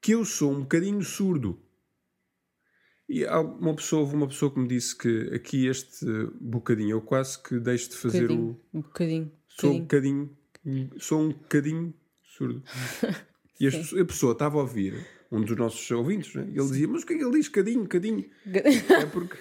Que 0.00 0.12
eu 0.12 0.24
sou 0.24 0.52
um 0.52 0.60
bocadinho 0.60 1.02
surdo. 1.02 1.60
E 3.08 3.24
há 3.24 3.40
uma 3.40 3.74
pessoa, 3.74 4.02
houve 4.02 4.14
uma 4.14 4.28
pessoa 4.28 4.52
que 4.52 4.60
me 4.60 4.68
disse 4.68 4.96
que 4.96 5.34
aqui 5.34 5.66
este 5.66 6.04
bocadinho, 6.38 6.90
eu 6.90 7.00
quase 7.00 7.42
que 7.42 7.58
deixo 7.58 7.88
de 7.88 7.96
fazer 7.96 8.28
bocadinho, 8.28 8.60
o. 8.72 8.78
um 8.78 8.82
bocadinho. 8.82 9.32
Sou 9.48 9.72
um 9.72 9.80
bocadinho. 9.80 10.38
Sou 10.98 11.20
um 11.22 11.28
bocadinho 11.28 11.94
surdo. 12.22 12.62
E 13.60 13.66
a 13.66 14.04
pessoa 14.04 14.34
estava 14.34 14.56
a 14.58 14.60
ouvir, 14.60 15.04
um 15.30 15.42
dos 15.42 15.56
nossos 15.56 15.90
ouvintes, 15.90 16.34
né? 16.34 16.42
ele 16.42 16.54
dizia: 16.54 16.88
Mas 16.88 17.02
o 17.02 17.06
que 17.06 17.14
é 17.14 17.18
que 17.18 17.24
ele 17.24 17.32
diz? 17.32 17.48
Cadinho, 17.48 17.86
cadinho. 17.86 18.30
É 18.46 19.06
porque 19.06 19.36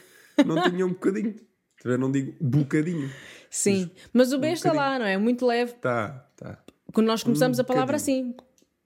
não 0.45 0.69
tinha 0.69 0.85
um 0.85 0.89
bocadinho. 0.89 1.35
Eu 1.83 1.97
não 1.97 2.11
digo 2.11 2.35
bocadinho. 2.41 3.09
Sim, 3.49 3.89
mas 4.11 4.33
o 4.33 4.39
B 4.39 4.51
está 4.51 4.69
bocadinho. 4.71 4.91
lá, 4.91 4.99
não 4.99 5.05
é? 5.05 5.17
Muito 5.17 5.45
leve. 5.45 5.73
Tá, 5.73 6.09
tá. 6.35 6.63
Quando 6.93 7.07
nós 7.07 7.23
começamos 7.23 7.59
Um 7.59 7.61
a 7.61 7.65
palavra 7.65 7.95
assim, 7.95 8.35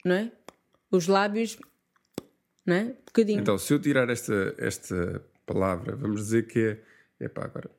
não 0.05 0.15
é? 0.15 0.31
Os 0.91 1.07
lábios, 1.07 1.57
não 2.65 2.75
é? 2.75 2.83
Bocadinho. 3.05 3.39
Então, 3.39 3.57
se 3.57 3.73
eu 3.73 3.79
tirar 3.79 4.09
esta, 4.09 4.53
esta 4.57 5.25
palavra, 5.45 5.95
vamos 5.95 6.21
dizer 6.21 6.47
que 6.47 6.59
é. 7.19 7.25
Epá, 7.25 7.45
agora. 7.45 7.71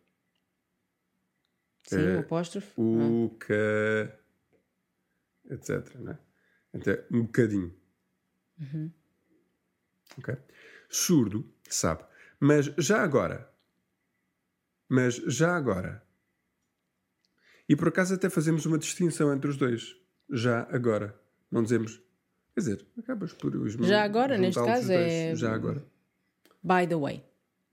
Sim, 1.84 2.00
é- 2.00 2.16
o 2.16 2.20
apóstrofo. 2.20 2.80
O, 2.80 3.36
ca. 3.38 4.18
etc. 5.50 5.94
Né? 5.96 6.18
Então, 6.74 6.96
um 7.10 7.22
bocadinho. 7.22 7.74
Ok? 10.18 10.36
Surdo, 10.88 11.48
sabe. 11.68 12.04
Mas 12.38 12.66
já 12.78 13.02
agora. 13.02 13.50
Mas 14.88 15.14
já 15.16 15.56
agora. 15.56 16.02
E 17.68 17.74
por 17.76 17.88
acaso 17.88 18.14
até 18.14 18.28
fazemos 18.28 18.66
uma 18.66 18.78
distinção 18.78 19.32
entre 19.32 19.48
os 19.50 19.56
dois. 19.56 19.96
Já 20.30 20.62
agora. 20.70 21.18
Não 21.50 21.62
dizemos. 21.62 22.00
Quer 22.54 22.60
dizer, 22.60 22.86
acabas 22.98 23.32
por. 23.32 23.54
os- 23.56 23.72
Já 23.74 24.02
agora, 24.02 24.36
neste 24.36 24.62
caso, 24.62 24.88
dois. 24.88 24.98
é- 25.12 25.34
Já 25.36 25.54
agora. 25.54 25.84
By 26.62 26.86
the 26.88 26.96
way. 26.96 27.24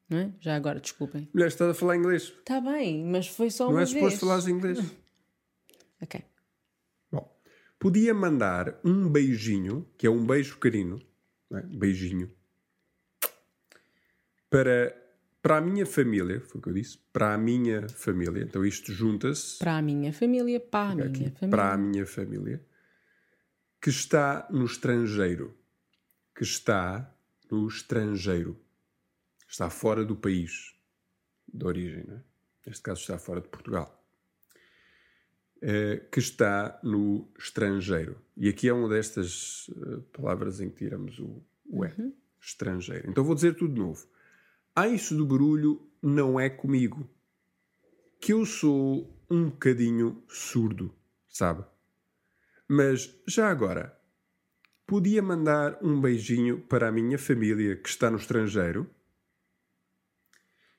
Não 0.09 0.17
é? 0.17 0.33
Já 0.39 0.55
agora, 0.55 0.79
desculpem. 0.79 1.29
Mulher, 1.33 1.47
estás 1.47 1.69
a 1.69 1.73
falar 1.73 1.95
inglês. 1.97 2.23
Está 2.23 2.59
bem, 2.61 3.05
mas 3.05 3.27
foi 3.27 3.51
só 3.51 3.65
Não 3.65 3.73
uma 3.73 3.81
é 3.81 3.85
vez. 3.85 3.91
suposto 3.97 4.19
falares 4.21 4.47
inglês. 4.47 4.79
Ok. 6.01 6.23
Bom, 7.11 7.37
podia 7.77 8.13
mandar 8.13 8.79
um 8.85 9.09
beijinho, 9.09 9.85
que 9.97 10.07
é 10.07 10.09
um 10.09 10.25
beijo 10.25 10.57
carinho, 10.57 10.91
não 10.91 11.08
é? 11.57 11.61
beijinho, 11.61 12.31
para, 14.49 14.95
para 15.41 15.57
a 15.57 15.61
minha 15.61 15.85
família, 15.85 16.41
foi 16.41 16.59
o 16.59 16.61
que 16.61 16.69
eu 16.69 16.73
disse, 16.73 16.97
para 17.13 17.33
a 17.33 17.37
minha 17.37 17.87
família. 17.89 18.43
Então 18.43 18.65
isto 18.65 18.91
junta-se 18.91 19.59
Para 19.59 19.77
a 19.77 19.81
minha 19.81 20.11
família, 20.11 20.59
para 20.59 20.89
a 20.91 20.95
minha 20.95 21.07
aqui, 21.07 21.23
família. 21.31 21.49
para 21.49 21.73
a 21.73 21.77
minha 21.77 22.05
família, 22.05 22.65
que 23.81 23.89
está 23.89 24.47
no 24.49 24.65
estrangeiro. 24.65 25.55
Que 26.35 26.43
está 26.43 27.13
no 27.51 27.67
estrangeiro. 27.67 28.59
Está 29.47 29.69
fora 29.69 30.05
do 30.05 30.15
país 30.15 30.75
de 31.51 31.65
origem, 31.65 32.03
não 32.07 32.15
é? 32.17 32.21
Neste 32.65 32.83
caso 32.83 33.01
está 33.01 33.17
fora 33.17 33.41
de 33.41 33.47
Portugal. 33.47 33.98
Eh, 35.61 36.07
que 36.09 36.19
está 36.19 36.79
no 36.81 37.27
estrangeiro. 37.37 38.17
E 38.37 38.47
aqui 38.47 38.69
é 38.69 38.73
uma 38.73 38.87
destas 38.87 39.69
eh, 39.69 39.99
palavras 40.13 40.61
em 40.61 40.69
que 40.69 40.77
tiramos 40.77 41.19
o, 41.19 41.43
o 41.69 41.83
E. 41.83 42.13
Estrangeiro. 42.39 43.09
Então 43.09 43.25
vou 43.25 43.35
dizer 43.35 43.55
tudo 43.55 43.73
de 43.73 43.79
novo. 43.81 44.07
Ah, 44.73 44.87
isso 44.87 45.17
do 45.17 45.25
barulho 45.25 45.85
não 46.01 46.39
é 46.39 46.49
comigo. 46.49 47.09
Que 48.21 48.31
eu 48.31 48.45
sou 48.45 49.13
um 49.29 49.49
bocadinho 49.49 50.23
surdo, 50.29 50.95
sabe? 51.27 51.65
Mas 52.65 53.13
já 53.27 53.49
agora, 53.49 53.99
podia 54.87 55.21
mandar 55.21 55.77
um 55.83 55.99
beijinho 55.99 56.61
para 56.61 56.87
a 56.87 56.91
minha 56.91 57.17
família 57.17 57.75
que 57.75 57.89
está 57.89 58.09
no 58.09 58.15
estrangeiro? 58.15 58.89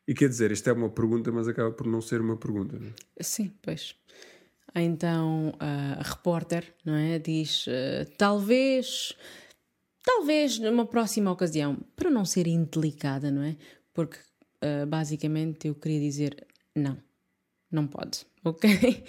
E 0.08 0.14
quer 0.14 0.30
dizer, 0.30 0.50
isto 0.50 0.70
é 0.70 0.72
uma 0.72 0.88
pergunta, 0.88 1.30
mas 1.30 1.46
acaba 1.46 1.70
por 1.70 1.86
não 1.86 2.00
ser 2.00 2.22
uma 2.22 2.38
pergunta. 2.38 2.78
Não 2.78 2.88
é? 2.88 3.22
Sim, 3.22 3.52
pois. 3.60 3.94
Então 4.74 5.52
a 5.58 6.02
repórter, 6.02 6.74
não 6.84 6.94
é? 6.94 7.18
Diz 7.18 7.66
eh, 7.68 8.06
talvez, 8.16 9.14
talvez 10.04 10.58
numa 10.58 10.86
próxima 10.86 11.30
ocasião, 11.30 11.76
para 11.96 12.10
não 12.10 12.24
ser 12.24 12.46
indelicada, 12.46 13.30
não 13.30 13.42
é? 13.42 13.56
Porque 13.92 14.18
eh, 14.60 14.86
basicamente 14.86 15.68
eu 15.68 15.74
queria 15.74 16.00
dizer 16.00 16.46
não, 16.76 16.96
não 17.70 17.86
pode, 17.86 18.26
ok? 18.44 19.04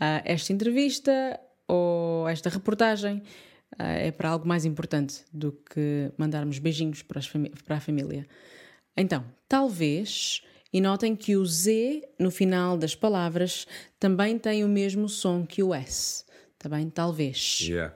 Ah, 0.00 0.22
esta 0.24 0.52
entrevista 0.52 1.38
ou 1.68 2.28
esta 2.28 2.48
reportagem 2.48 3.22
ah, 3.78 3.92
é 3.92 4.10
para 4.10 4.30
algo 4.30 4.46
mais 4.46 4.64
importante 4.64 5.24
do 5.32 5.52
que 5.52 6.10
mandarmos 6.16 6.58
beijinhos 6.58 7.02
para, 7.02 7.20
para 7.64 7.76
a 7.76 7.80
família. 7.80 8.26
Então, 8.96 9.24
talvez, 9.48 10.42
e 10.72 10.80
notem 10.80 11.14
que 11.14 11.36
o 11.36 11.44
Z 11.44 12.08
no 12.18 12.30
final 12.30 12.78
das 12.78 12.94
palavras 12.94 13.66
também 14.00 14.38
tem 14.38 14.64
o 14.64 14.68
mesmo 14.68 15.08
som 15.08 15.44
que 15.46 15.62
o 15.62 15.74
S. 15.74 16.24
Está 16.54 16.68
bem? 16.68 16.88
Talvez. 16.88 17.60
Yeah. 17.60 17.94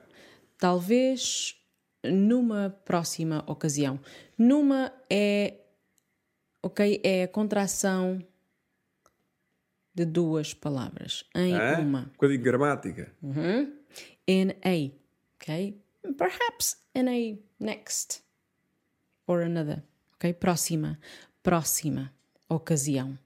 Talvez 0.59 1.55
numa 2.05 2.69
próxima 2.85 3.43
ocasião. 3.47 3.99
Numa 4.37 4.93
é. 5.09 5.55
Ok? 6.61 7.01
É 7.03 7.23
a 7.23 7.27
contração 7.27 8.23
de 9.95 10.05
duas 10.05 10.53
palavras. 10.53 11.23
Em 11.33 11.55
Hã? 11.55 11.79
uma. 11.79 12.01
Um 12.01 12.09
bocadinho 12.09 12.37
de 12.39 12.43
gramática. 12.43 13.11
In 14.27 14.51
a. 14.63 14.93
Ok? 15.35 15.81
Perhaps 16.15 16.77
in 16.93 17.07
a 17.07 17.63
next. 17.63 18.21
Or 19.25 19.41
another. 19.41 19.83
Ok? 20.13 20.33
Próxima. 20.33 20.99
Próxima 21.41 22.11
ocasião. 22.49 23.17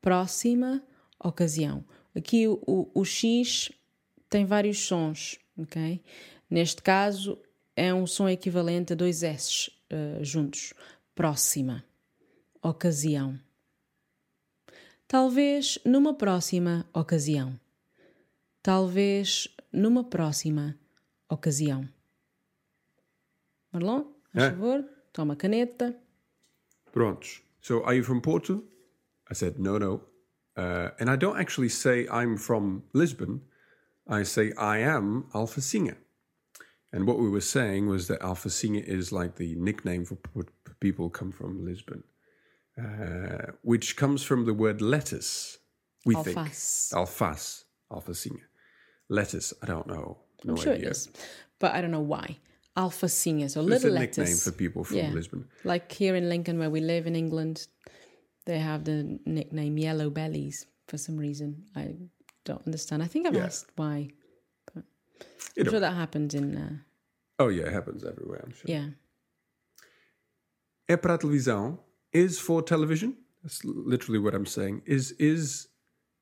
Próxima 0.00 0.82
ocasião. 1.18 1.84
Aqui 2.14 2.46
o, 2.48 2.60
o, 2.66 2.90
o 3.00 3.04
X 3.04 3.70
tem 4.28 4.44
vários 4.44 4.78
sons. 4.80 5.38
Ok? 5.56 6.02
Neste 6.50 6.82
caso 6.82 7.38
é 7.76 7.92
um 7.92 8.06
som 8.06 8.28
equivalente 8.28 8.92
a 8.92 8.96
dois 8.96 9.22
S 9.22 9.70
eh, 9.90 10.18
juntos. 10.22 10.72
Próxima 11.14 11.84
ocasião. 12.62 13.38
Talvez 15.06 15.78
numa 15.84 16.14
próxima 16.14 16.86
ocasião. 16.92 17.58
Talvez 18.62 19.48
numa 19.72 20.04
próxima 20.04 20.78
ocasião. 21.28 21.88
Marlon, 23.70 24.04
por 24.32 24.40
É. 24.40 24.50
favor, 24.50 24.84
toma 25.12 25.36
caneta. 25.36 25.94
Prontos. 26.92 27.42
So, 27.62 27.82
are 27.84 27.94
you 27.94 28.02
from 28.02 28.20
Porto? 28.20 28.62
I 29.30 29.34
said, 29.34 29.58
no, 29.58 29.78
no. 29.78 30.02
Uh, 30.56 30.90
and 31.00 31.08
I 31.08 31.16
don't 31.16 31.38
actually 31.38 31.70
say 31.70 32.06
I'm 32.08 32.36
from 32.36 32.82
Lisbon. 32.92 33.40
I 34.06 34.24
say 34.24 34.52
I 34.58 34.78
am 34.78 35.26
Alfacinha. 35.32 35.96
And 36.92 37.06
what 37.06 37.18
we 37.18 37.30
were 37.30 37.40
saying 37.40 37.86
was 37.86 38.08
that 38.08 38.20
Alfacinha 38.20 38.84
is 38.84 39.12
like 39.12 39.36
the 39.36 39.54
nickname 39.54 40.04
for, 40.04 40.18
people 40.80 41.06
who 41.06 41.10
come 41.10 41.32
from 41.32 41.64
Lisbon, 41.64 42.02
uh, 42.76 43.52
which 43.62 43.96
comes 43.96 44.22
from 44.22 44.44
the 44.44 44.52
word 44.52 44.82
lettuce, 44.82 45.58
we 46.04 46.14
Alface. 46.16 46.24
think. 46.90 47.00
Alface. 47.00 47.64
Alfacinha. 47.90 48.42
Lettuce, 49.08 49.54
I 49.62 49.66
don't 49.66 49.86
know. 49.86 50.18
No 50.44 50.54
I'm 50.54 50.56
sure 50.60 50.72
idea. 50.72 50.88
it 50.88 50.90
is. 50.92 51.08
But 51.58 51.74
I 51.74 51.80
don't 51.80 51.92
know 51.92 52.00
why. 52.00 52.38
Alfacinha, 52.76 53.48
so 53.50 53.60
It's 53.60 53.68
little 53.68 53.90
a 53.90 53.98
lettuce. 54.00 54.18
nickname 54.18 54.36
for 54.38 54.52
people 54.52 54.84
from 54.84 54.96
Yeah. 54.96 55.12
Lisbon. 55.12 55.46
Like 55.64 55.92
here 55.92 56.16
in 56.16 56.28
Lincoln, 56.28 56.58
where 56.58 56.70
we 56.70 56.80
live 56.80 57.06
in 57.06 57.14
England, 57.14 57.68
they 58.46 58.58
have 58.58 58.84
the 58.84 59.18
nickname 59.26 59.76
Yellow 59.78 60.08
Bellies 60.10 60.66
for 60.88 60.96
some 60.98 61.16
reason. 61.18 61.64
I 61.76 61.96
don't 62.44 62.64
understand. 62.66 63.02
I 63.02 63.06
think 63.08 63.26
I've 63.26 63.34
Yeah. 63.34 63.44
asked 63.46 63.70
why. 63.76 64.08
You 65.54 65.64
I'm 65.64 65.70
sure 65.70 65.80
that 65.80 65.94
happens 65.94 66.34
in, 66.34 66.56
uh, 66.56 66.78
Oh, 67.38 67.48
yeah, 67.48 67.66
it 67.66 67.72
happens 67.72 68.04
everywhere, 68.04 68.40
I'm 68.44 68.52
sure. 68.52 68.70
yeah. 68.70 68.90
é 70.88 70.96
para 70.96 71.16
televisão 71.18 71.78
is 72.12 72.38
for 72.38 72.62
television. 72.62 73.16
That's 73.42 73.62
literally 73.64 74.18
what 74.18 74.34
I'm 74.34 74.46
saying. 74.46 74.82
Is 74.86 75.12
is 75.18 75.68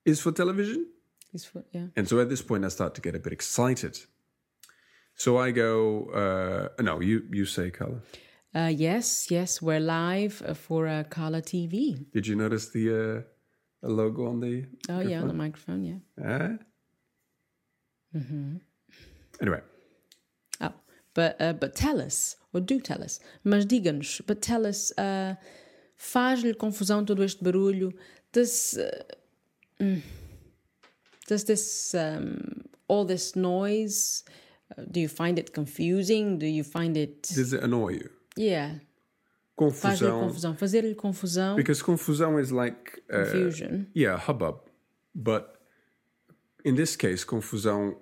is 0.05 0.21
for 0.21 0.33
television. 0.33 0.87
It's 1.33 1.45
for, 1.45 1.65
yeah. 1.73 1.89
And 1.97 2.09
so 2.09 2.19
at 2.21 2.29
this 2.29 2.43
point, 2.43 2.65
I 2.65 2.69
start 2.71 2.95
to 2.97 3.01
get 3.01 3.15
a 3.15 3.19
bit 3.21 3.33
excited. 3.33 4.07
So 5.15 5.39
I 5.39 5.51
go, 5.51 6.11
uh, 6.15 6.83
no, 6.83 7.01
you 7.01 7.23
you 7.31 7.45
say, 7.45 7.71
Carla. 7.71 8.01
Uh, 8.55 8.67
yes, 8.67 9.31
yes, 9.31 9.63
we're 9.63 9.81
live 9.81 10.43
uh, 10.47 10.55
for 10.55 10.89
uh, 10.89 11.05
Carla 11.05 11.41
TV. 11.43 12.11
Did 12.13 12.27
you 12.27 12.35
notice 12.37 12.71
the 12.71 12.91
uh, 12.91 13.23
the 13.83 13.89
logo 13.89 14.27
on 14.27 14.41
the? 14.41 14.67
Oh, 14.89 15.01
yeah, 15.01 15.21
on 15.21 15.29
the 15.29 15.35
microphone, 15.35 15.85
yeah. 15.85 15.99
Ah? 16.25 16.57
Mm-hmm. 18.17 18.57
Anyway, 19.41 19.61
Oh, 20.61 20.73
but 21.15 21.41
uh, 21.41 21.53
but 21.53 21.77
tell 21.77 22.01
us, 22.01 22.37
or 22.53 22.61
do 22.61 22.81
tell 22.81 23.03
us, 23.03 23.21
mas 23.45 23.65
diga-nos, 23.67 24.21
but 24.27 24.43
tell 24.43 24.67
us, 24.67 24.91
uh, 24.99 25.35
faz-lhe 25.97 26.55
confusão 26.55 27.05
todo 27.07 27.23
este 27.23 27.43
barulho? 27.43 27.93
Does, 28.33 28.77
uh, 28.79 29.03
mm, 29.81 30.03
does 31.29 31.45
this, 31.45 31.95
um, 31.95 32.65
all 32.89 33.05
this 33.05 33.37
noise, 33.37 34.25
uh, 34.29 34.33
do 34.91 35.01
you 35.01 35.09
find 35.09 35.39
it 35.39 35.53
confusing? 35.53 36.39
Do 36.39 36.47
you 36.47 36.63
find 36.65 36.97
it, 36.97 37.23
does 37.23 37.53
it 37.53 37.63
annoy 37.63 37.95
you? 37.95 38.11
yeah, 38.37 38.79
faz-lhe 39.73 40.09
Confusão. 40.09 40.95
confusão, 40.95 41.57
Because 41.57 41.83
confusão 41.83 42.39
is 42.41 42.51
like 42.51 43.03
uh, 43.13 43.25
confusion. 43.25 43.87
yeah, 43.95 44.17
hubbub. 44.17 44.61
But 45.15 45.57
in 46.65 46.77
this 46.77 46.97
case, 46.97 47.25
confusão 47.25 47.97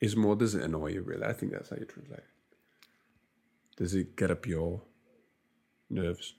is 0.00 0.14
more. 0.16 0.36
Does 0.36 0.54
it 0.54 0.62
annoy 0.62 0.92
you? 0.92 1.02
Really? 1.02 1.24
I 1.24 1.32
think 1.32 1.52
that's 1.52 1.70
how 1.70 1.76
you 1.76 1.84
translate 1.84 2.20
it. 2.20 2.24
Does 3.76 3.94
it 3.94 4.16
get 4.16 4.30
up 4.30 4.46
your 4.46 4.80
nerves? 5.90 6.34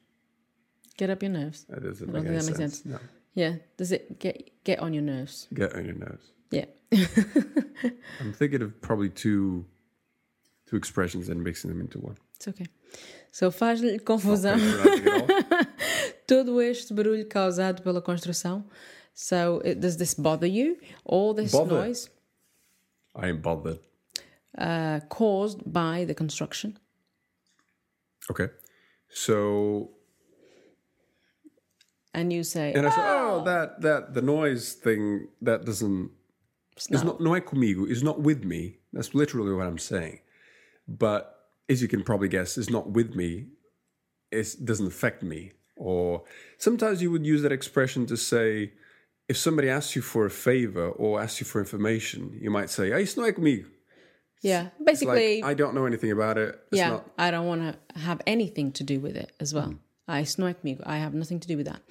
Get 0.97 1.10
up 1.12 1.21
your 1.21 1.31
nerves. 1.31 1.65
That 1.69 1.83
doesn't 1.83 2.07
make 2.07 2.23
don't 2.23 2.27
any 2.27 2.38
that 2.38 2.45
makes 2.45 2.57
sense. 2.57 2.77
sense. 2.81 2.86
No, 2.86 2.99
Yeah, 3.36 3.57
does 3.77 3.91
it 3.91 4.19
get 4.19 4.63
get 4.63 4.79
on 4.79 4.93
your 4.93 5.03
nerves? 5.03 5.47
get 5.53 5.75
on 5.75 5.86
your 5.86 5.95
nerves. 5.95 6.31
Yeah. 6.49 6.65
I'm 8.19 8.34
thinking 8.34 8.62
of 8.62 8.80
probably 8.82 9.10
two 9.10 9.65
two 10.67 10.76
expressions 10.76 11.30
and 11.30 11.43
mixing 11.43 11.69
them 11.69 11.80
into 11.82 12.00
one. 12.00 12.17
It's 12.36 12.47
okay. 12.47 12.65
So 13.32 13.52
faz-lhe 13.52 14.00
confusão. 14.00 14.56
All. 14.58 15.65
todo 16.28 16.62
este 16.62 16.93
barulho 16.93 17.26
causado 17.28 17.82
pela 17.82 18.02
construção. 18.02 18.65
So, 19.13 19.62
it, 19.65 19.80
does 19.80 19.97
this 19.97 20.13
bother 20.13 20.45
you? 20.45 20.78
All 21.04 21.34
this 21.34 21.52
Bother? 21.52 21.76
noise 21.88 22.10
I 23.15 23.30
am 23.30 23.41
bothered. 23.41 23.80
uh, 24.58 25.00
caused 25.10 25.62
by 25.65 26.06
the 26.06 26.13
construction? 26.13 26.78
Okay, 28.30 28.50
so 29.10 29.89
And 32.13 32.32
you 32.34 32.43
say, 32.43 32.73
and 32.73 32.86
I 32.88 32.89
said, 32.89 33.06
oh, 33.06 33.43
that 33.45 33.82
that 33.82 34.13
the 34.13 34.21
noise 34.21 34.73
thing 34.73 35.28
that 35.41 35.65
doesn't 35.65 36.12
it's 36.78 36.88
It's 36.90 37.04
not. 37.04 37.20
not 37.20 37.22
no 37.22 37.32
é 37.32 37.42
comigo. 37.42 37.90
It's 37.90 38.04
not 38.04 38.22
with 38.22 38.44
me. 38.44 38.78
That's 38.94 39.13
literally 39.13 39.54
what 39.54 39.68
I'm 39.68 39.80
saying. 39.80 40.20
But 40.88 41.34
as 41.70 41.82
you 41.82 41.88
can 41.88 42.04
probably 42.04 42.30
guess, 42.30 42.58
it's 42.58 42.70
not 42.70 42.92
with 42.92 43.16
me. 43.16 43.48
It 44.32 44.56
doesn't 44.63 44.88
affect 44.88 45.24
me. 45.24 45.52
Or 45.76 46.24
sometimes 46.58 47.02
you 47.02 47.12
would 47.12 47.26
use 47.26 47.42
that 47.44 47.52
expression 47.52 48.06
to 48.08 48.18
say, 48.18 48.74
if 49.30 49.38
somebody 49.38 49.70
asks 49.70 49.96
you 49.96 50.02
for 50.02 50.26
a 50.26 50.30
favor 50.30 50.90
or 50.90 51.22
asks 51.22 51.40
you 51.42 51.46
for 51.46 51.60
information, 51.60 52.38
you 52.42 52.50
might 52.50 52.70
say, 52.70 52.92
"Ah, 52.94 53.00
isso 53.00 53.20
não 53.20 53.28
é 53.28 53.34
comigo." 53.34 53.66
yeah. 54.42 54.70
Basically, 54.84 55.42
like 55.42 55.52
I 55.52 55.54
don't 55.54 55.74
know 55.74 55.86
anything 55.86 56.12
about 56.12 56.38
it. 56.38 56.56
It's 56.72 56.80
yeah, 56.80 56.90
not. 56.90 57.12
I 57.18 57.32
don't 57.32 57.48
want 57.48 57.62
to 57.62 58.00
have 58.00 58.22
anything 58.26 58.72
to 58.74 58.84
do 58.84 59.00
with 59.00 59.16
it 59.18 59.32
as 59.40 59.54
well. 59.54 59.70
Mm. 59.70 59.80
I 60.08 60.24
snow 60.24 60.54
comigo. 60.54 60.84
I 60.86 60.98
have 60.98 61.13
nothing 61.13 61.40
to 61.42 61.48
do 61.48 61.58
with 61.58 61.66
that. 61.68 61.82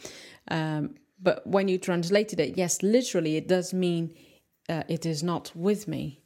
Um, 0.48 0.94
but 1.20 1.46
when 1.46 1.68
you 1.68 1.78
translated 1.78 2.40
it, 2.40 2.56
yes, 2.56 2.82
literally, 2.82 3.36
it 3.36 3.46
does 3.48 3.74
mean 3.74 4.14
uh, 4.68 4.82
it 4.88 5.04
is 5.06 5.22
not 5.22 5.52
with 5.54 5.86
me. 5.88 6.22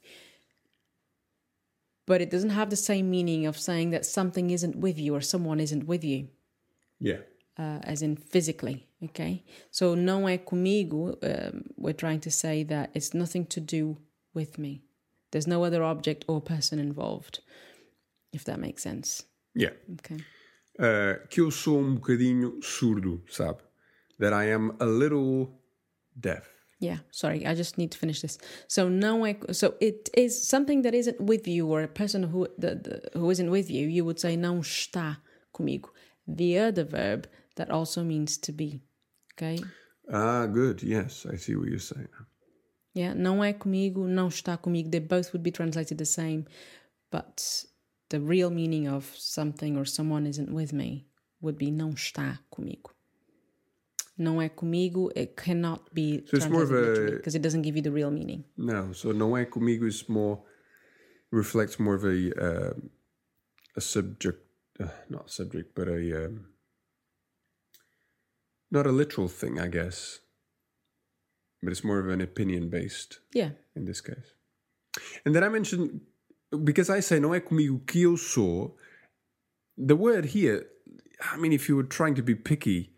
But 2.06 2.20
it 2.20 2.30
doesn't 2.30 2.50
have 2.50 2.70
the 2.70 2.76
same 2.76 3.08
meaning 3.10 3.46
of 3.46 3.58
saying 3.58 3.90
that 3.90 4.04
something 4.04 4.50
isn't 4.50 4.76
with 4.76 4.98
you 4.98 5.14
or 5.14 5.20
someone 5.20 5.60
isn't 5.60 5.86
with 5.86 6.02
you, 6.02 6.28
Yeah. 6.98 7.20
uh, 7.56 7.78
as 7.84 8.02
in 8.02 8.16
physically. 8.16 8.86
Okay, 9.02 9.42
so 9.70 9.94
não 9.94 10.28
é 10.28 10.36
comigo. 10.38 11.16
Um, 11.22 11.64
we're 11.78 11.94
trying 11.96 12.20
to 12.20 12.30
say 12.30 12.64
that 12.64 12.90
it's 12.94 13.14
nothing 13.14 13.46
to 13.46 13.60
do 13.60 13.96
with 14.34 14.58
me. 14.58 14.82
There's 15.30 15.46
no 15.46 15.64
other 15.64 15.82
object 15.82 16.24
or 16.28 16.40
person 16.42 16.78
involved. 16.78 17.40
If 18.32 18.44
that 18.44 18.58
makes 18.60 18.82
sense. 18.82 19.24
Yeah. 19.54 19.72
Okay. 20.00 20.22
Uh, 20.78 21.14
que 21.28 21.40
eu 21.40 21.50
sou 21.50 21.78
um 21.80 21.96
bocadinho 21.96 22.60
surdo, 22.62 23.22
sabe? 23.28 23.58
That 24.18 24.32
I 24.34 24.50
am 24.50 24.76
a 24.80 24.86
little 24.86 25.58
deaf. 26.18 26.46
Yeah, 26.80 27.00
sorry, 27.10 27.46
I 27.46 27.54
just 27.54 27.76
need 27.76 27.92
to 27.92 27.98
finish 27.98 28.22
this. 28.22 28.38
So 28.66 28.88
no 28.88 29.34
so 29.52 29.74
it 29.80 30.08
is 30.14 30.48
something 30.48 30.80
that 30.82 30.94
isn't 30.94 31.20
with 31.20 31.46
you 31.46 31.70
or 31.70 31.82
a 31.82 31.88
person 31.88 32.22
who 32.22 32.48
the, 32.56 32.74
the, 32.74 33.18
who 33.18 33.28
isn't 33.30 33.50
with 33.50 33.70
you. 33.70 33.86
You 33.86 34.04
would 34.06 34.18
say 34.18 34.34
não 34.34 34.60
está 34.60 35.18
comigo. 35.54 35.90
The 36.26 36.58
other 36.58 36.84
verb 36.84 37.28
that 37.56 37.70
also 37.70 38.02
means 38.02 38.38
to 38.38 38.52
be. 38.52 38.80
Okay? 39.34 39.62
Ah, 40.10 40.46
good. 40.46 40.82
Yes, 40.82 41.26
I 41.30 41.36
see 41.36 41.54
what 41.54 41.68
you're 41.68 41.78
saying. 41.78 42.08
Yeah, 42.94 43.14
não 43.14 43.44
é 43.44 43.52
comigo, 43.52 44.08
não 44.08 44.28
está 44.28 44.56
comigo. 44.56 44.90
They 44.90 45.00
both 45.00 45.32
would 45.32 45.42
be 45.42 45.52
translated 45.52 45.98
the 45.98 46.06
same, 46.06 46.46
but 47.10 47.64
the 48.08 48.20
real 48.20 48.50
meaning 48.50 48.88
of 48.88 49.14
something 49.16 49.76
or 49.76 49.84
someone 49.84 50.26
isn't 50.26 50.52
with 50.52 50.72
me 50.72 51.06
would 51.40 51.58
be 51.58 51.70
não 51.70 51.90
está 51.92 52.38
comigo. 52.50 52.90
Não 54.20 54.40
é 54.40 54.50
comigo, 54.50 55.08
it 55.16 55.32
cannot 55.34 55.82
be 55.94 56.22
So 56.26 56.36
it's 56.36 56.46
more 56.46 56.62
of 56.62 56.72
a- 56.74 57.16
because 57.16 57.34
it 57.34 57.40
doesn't 57.42 57.62
give 57.62 57.74
you 57.78 57.82
the 57.82 57.90
real 57.90 58.10
meaning. 58.10 58.44
No, 58.54 58.92
so 58.92 59.14
não 59.14 59.34
é 59.34 59.46
comigo 59.46 59.86
is 59.86 60.06
more 60.10 60.42
reflects 61.32 61.78
more 61.78 61.96
of 61.96 62.04
a 62.04 62.12
um 62.12 62.90
a 63.76 63.80
subject, 63.80 64.40
uh, 64.78 64.88
not 65.08 65.30
subject, 65.32 65.72
but 65.74 65.88
a 65.88 66.26
um, 66.26 66.44
not 68.70 68.86
a 68.86 68.92
literal 68.92 69.26
thing, 69.28 69.58
I 69.58 69.68
guess. 69.68 70.20
But 71.62 71.72
it's 71.72 71.82
more 71.84 71.98
of 71.98 72.08
an 72.08 72.20
opinion 72.20 72.68
based 72.68 73.20
Yeah. 73.32 73.52
in 73.74 73.84
this 73.86 74.02
case. 74.02 74.34
And 75.24 75.34
then 75.34 75.42
I 75.44 75.48
mentioned 75.48 76.00
because 76.64 76.90
I 76.90 77.00
say 77.00 77.18
não 77.20 77.34
é 77.34 77.40
comigo 77.40 77.80
que 77.86 78.02
eu 78.02 78.16
sou. 78.18 78.76
The 79.78 79.94
word 79.96 80.26
here, 80.34 80.66
I 81.22 81.38
mean, 81.38 81.52
if 81.54 81.68
you 81.70 81.76
were 81.76 81.86
trying 81.88 82.14
to 82.16 82.22
be 82.22 82.34
picky, 82.34 82.92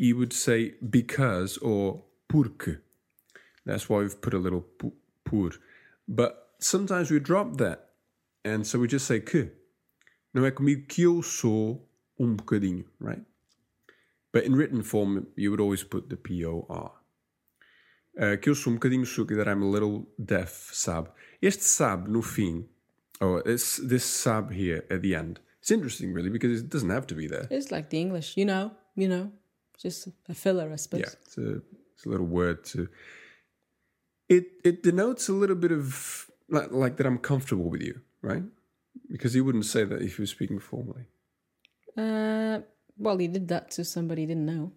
you 0.00 0.16
would 0.16 0.32
say 0.32 0.72
because 0.88 1.58
or 1.58 2.02
porque. 2.26 2.78
That's 3.66 3.88
why 3.88 3.98
we've 3.98 4.20
put 4.20 4.32
a 4.32 4.38
little 4.38 4.64
por. 5.24 5.50
But 6.08 6.48
sometimes 6.58 7.10
we 7.10 7.20
drop 7.20 7.58
that. 7.58 7.90
And 8.42 8.66
so 8.66 8.78
we 8.78 8.88
just 8.88 9.06
say 9.06 9.20
que. 9.20 9.50
Não 10.34 10.46
é 10.46 10.50
comigo 10.50 10.86
que 10.88 11.02
eu 11.02 11.22
sou 11.22 11.86
um 12.18 12.34
bocadinho, 12.34 12.84
right? 12.98 13.22
But 14.32 14.44
in 14.44 14.54
written 14.54 14.82
form, 14.82 15.26
you 15.36 15.50
would 15.50 15.60
always 15.60 15.82
put 15.82 16.08
the 16.08 16.16
P-O-R. 16.16 16.92
Uh, 18.16 18.36
que 18.38 18.48
eu 18.48 18.54
sou 18.54 18.72
um 18.72 18.76
bocadinho 18.76 19.04
surdo, 19.04 19.36
that 19.36 19.48
I'm 19.48 19.62
a 19.62 19.68
little 19.68 20.06
deaf, 20.18 20.70
sabe? 20.72 21.10
Este 21.42 21.62
sabe, 21.62 22.08
no 22.08 22.22
fim, 22.22 22.68
or 23.20 23.42
this, 23.42 23.78
this 23.78 24.04
sabe 24.04 24.54
here 24.54 24.84
at 24.88 25.02
the 25.02 25.14
end, 25.14 25.40
It's 25.60 25.70
interesting, 25.70 26.14
really, 26.14 26.30
because 26.30 26.60
it 26.60 26.70
doesn't 26.70 26.88
have 26.88 27.06
to 27.08 27.14
be 27.14 27.26
there. 27.26 27.46
It's 27.50 27.70
like 27.70 27.90
the 27.90 28.00
English, 28.00 28.36
you 28.36 28.46
know, 28.46 28.72
you 28.96 29.08
know, 29.08 29.30
just 29.80 30.08
a 30.28 30.34
filler, 30.34 30.70
I 30.72 30.76
suppose. 30.76 31.00
Yeah, 31.00 31.14
it's 31.22 31.38
a, 31.38 31.62
it's 31.94 32.06
a 32.06 32.08
little 32.08 32.26
word 32.26 32.64
to. 32.66 32.88
It 34.28 34.44
it 34.64 34.82
denotes 34.82 35.28
a 35.28 35.32
little 35.32 35.56
bit 35.56 35.72
of 35.72 36.30
like, 36.48 36.70
like 36.70 36.96
that 36.98 37.06
I'm 37.06 37.18
comfortable 37.18 37.68
with 37.70 37.82
you, 37.82 38.00
right? 38.22 38.44
Because 39.10 39.34
you 39.34 39.44
wouldn't 39.44 39.66
say 39.66 39.84
that 39.84 40.02
if 40.02 40.18
you 40.18 40.22
were 40.22 40.26
speaking 40.26 40.58
formally. 40.58 41.06
Uh, 41.96 42.60
well, 42.96 43.18
he 43.18 43.28
did 43.28 43.48
that 43.48 43.70
to 43.72 43.84
somebody 43.84 44.22
he 44.22 44.26
didn't 44.26 44.46
know. 44.46 44.72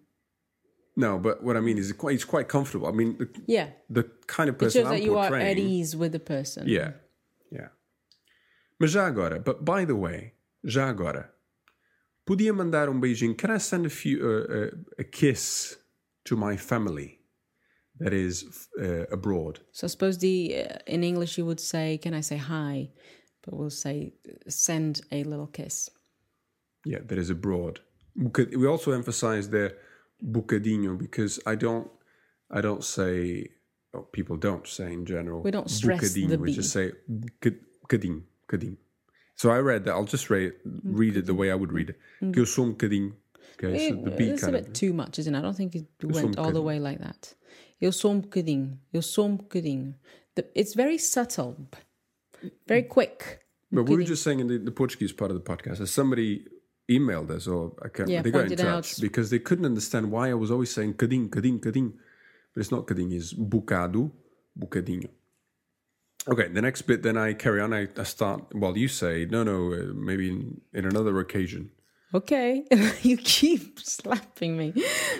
No, 0.96 1.18
but 1.18 1.42
what 1.42 1.56
I 1.56 1.60
mean 1.60 1.76
is, 1.76 1.90
it's 1.90 2.24
quite, 2.24 2.48
comfortable. 2.48 2.86
I 2.86 2.92
mean, 2.92 3.16
the, 3.18 3.28
Yeah, 3.46 3.70
the 3.90 4.04
kind 4.26 4.48
of 4.48 4.54
it 4.54 4.58
person 4.58 4.82
shows 4.82 4.92
I'm 4.92 4.98
that 4.98 5.02
you 5.02 5.18
are 5.18 5.34
at 5.34 5.58
ease 5.58 5.96
with 5.96 6.12
the 6.12 6.20
person. 6.20 6.68
Yeah, 6.68 6.92
yeah. 7.50 7.68
Mas 8.78 8.92
já 8.92 9.06
agora, 9.06 9.40
but 9.40 9.64
by 9.64 9.84
the 9.84 9.96
way, 9.96 10.34
já 10.64 10.88
agora, 10.88 11.33
podia 12.24 12.52
mandar 12.52 12.88
um 12.88 13.00
beijinho. 13.00 13.36
Can 13.36 13.50
I 13.50 13.58
send 13.58 13.86
a 13.86 13.90
few 13.90 14.18
uh, 14.22 14.54
uh, 14.54 14.70
a 14.98 15.04
kiss 15.04 15.76
to 16.24 16.36
my 16.36 16.56
family 16.56 17.20
that 17.98 18.12
is 18.12 18.68
uh, 18.80 19.06
abroad? 19.12 19.60
So 19.72 19.86
I 19.86 19.90
suppose 19.90 20.18
the 20.18 20.56
uh, 20.56 20.78
in 20.86 21.04
English 21.04 21.38
you 21.38 21.46
would 21.46 21.60
say, 21.60 21.98
"Can 21.98 22.14
I 22.14 22.22
say 22.22 22.36
hi?" 22.36 22.90
But 23.42 23.54
we'll 23.56 23.70
say, 23.70 24.14
"Send 24.48 25.02
a 25.12 25.24
little 25.24 25.46
kiss." 25.48 25.90
Yeah, 26.84 27.00
that 27.06 27.18
is 27.18 27.30
abroad. 27.30 27.80
We 28.56 28.66
also 28.66 28.92
emphasize 28.92 29.48
the 29.48 29.74
bocadinho 30.22 30.96
because 30.98 31.40
I 31.46 31.56
don't, 31.56 31.88
I 32.50 32.60
don't 32.60 32.84
say. 32.84 33.50
Oh, 33.96 34.08
people 34.12 34.36
don't 34.36 34.66
say 34.66 34.92
in 34.92 35.06
general. 35.06 35.40
We 35.42 35.52
don't 35.52 35.70
stress 35.70 36.12
the 36.12 36.26
bocadinho. 36.26 36.40
We 36.40 36.52
just 36.52 36.72
say 36.72 36.92
bocadinho, 37.08 38.22
bocadinho. 38.48 38.76
So 39.36 39.50
I 39.50 39.58
read 39.58 39.84
that. 39.84 39.92
I'll 39.92 40.04
just 40.04 40.30
read 40.30 40.52
read 40.84 41.16
it 41.16 41.26
the 41.26 41.34
way 41.34 41.50
I 41.50 41.54
would 41.54 41.72
read 41.72 41.90
it. 41.90 41.98
Que 42.32 42.40
eu 42.40 42.46
sou 42.46 42.64
um 42.64 42.72
bocadinho. 42.74 43.12
Okay, 43.56 43.88
so 43.90 43.96
the 44.02 44.10
B 44.10 44.24
it's 44.30 44.42
a 44.42 44.50
bit 44.50 44.66
of. 44.68 44.72
too 44.72 44.92
much, 44.92 45.18
isn't 45.18 45.34
it? 45.34 45.38
I 45.38 45.42
don't 45.42 45.56
think 45.56 45.74
it 45.76 45.86
went 46.02 46.38
all 46.38 46.52
the 46.52 46.62
way 46.62 46.78
like 46.78 46.98
that. 47.00 47.34
Eu 47.80 47.92
sou 47.92 48.10
um 48.12 48.20
bocadinho. 48.20 48.78
Eu 48.92 49.02
sou 49.02 49.26
um 49.26 49.36
bocadinho. 49.36 49.94
The- 50.34 50.46
It's 50.54 50.74
very 50.74 50.98
subtle, 50.98 51.56
very 52.66 52.82
quick. 52.84 53.40
But 53.70 53.88
we 53.88 53.96
were 53.96 54.04
just 54.04 54.22
saying 54.22 54.40
in 54.40 54.46
the, 54.48 54.58
the 54.58 54.70
Portuguese 54.70 55.12
part 55.12 55.30
of 55.32 55.36
the 55.36 55.42
podcast, 55.42 55.80
as 55.80 55.90
somebody 55.90 56.46
emailed 56.88 57.30
us 57.30 57.46
or 57.48 57.72
I 57.82 57.88
can't, 57.88 58.08
Yeah, 58.08 58.22
they 58.22 58.30
got 58.30 58.50
in 58.50 58.56
touch 58.56 58.66
out. 58.66 59.00
because 59.00 59.30
they 59.30 59.38
couldn't 59.40 59.64
understand 59.66 60.10
why 60.12 60.30
I 60.30 60.34
was 60.34 60.50
always 60.50 60.70
saying 60.70 60.94
cadinho, 60.94 61.28
cadinho, 61.28 61.58
cadinho. 61.60 61.92
But 62.54 62.60
it's 62.60 62.70
not 62.70 62.86
cadinho, 62.86 63.14
it's 63.14 63.32
bocado, 63.34 64.10
bocadinho. 64.58 65.08
Okay, 66.26 66.48
the 66.48 66.62
next 66.62 66.82
bit, 66.82 67.02
then 67.02 67.18
I 67.18 67.34
carry 67.34 67.60
on. 67.60 67.74
I, 67.74 67.88
I 67.98 68.02
start, 68.04 68.44
well, 68.54 68.76
you 68.76 68.88
say, 68.88 69.26
no, 69.26 69.42
no, 69.42 69.72
uh, 69.74 69.92
maybe 69.94 70.30
in, 70.30 70.60
in 70.72 70.86
another 70.86 71.18
occasion. 71.20 71.70
Ok, 72.14 72.64
you 73.02 73.16
keep 73.16 73.80
slapping 73.80 74.56
me. 74.56 74.72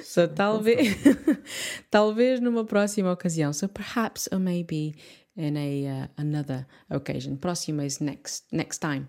So 0.02 0.28
talvez, 0.28 0.96
talvez 1.90 2.40
numa 2.40 2.64
próxima 2.64 3.10
ocasião. 3.10 3.52
So 3.52 3.66
perhaps 3.66 4.28
or 4.30 4.38
maybe 4.38 4.94
in 5.36 5.56
a 5.56 5.86
uh, 5.86 6.06
another 6.16 6.66
occasion. 6.90 7.36
Próxima 7.36 7.84
is 7.84 8.00
next 8.00 8.44
next 8.52 8.78
time. 8.78 9.08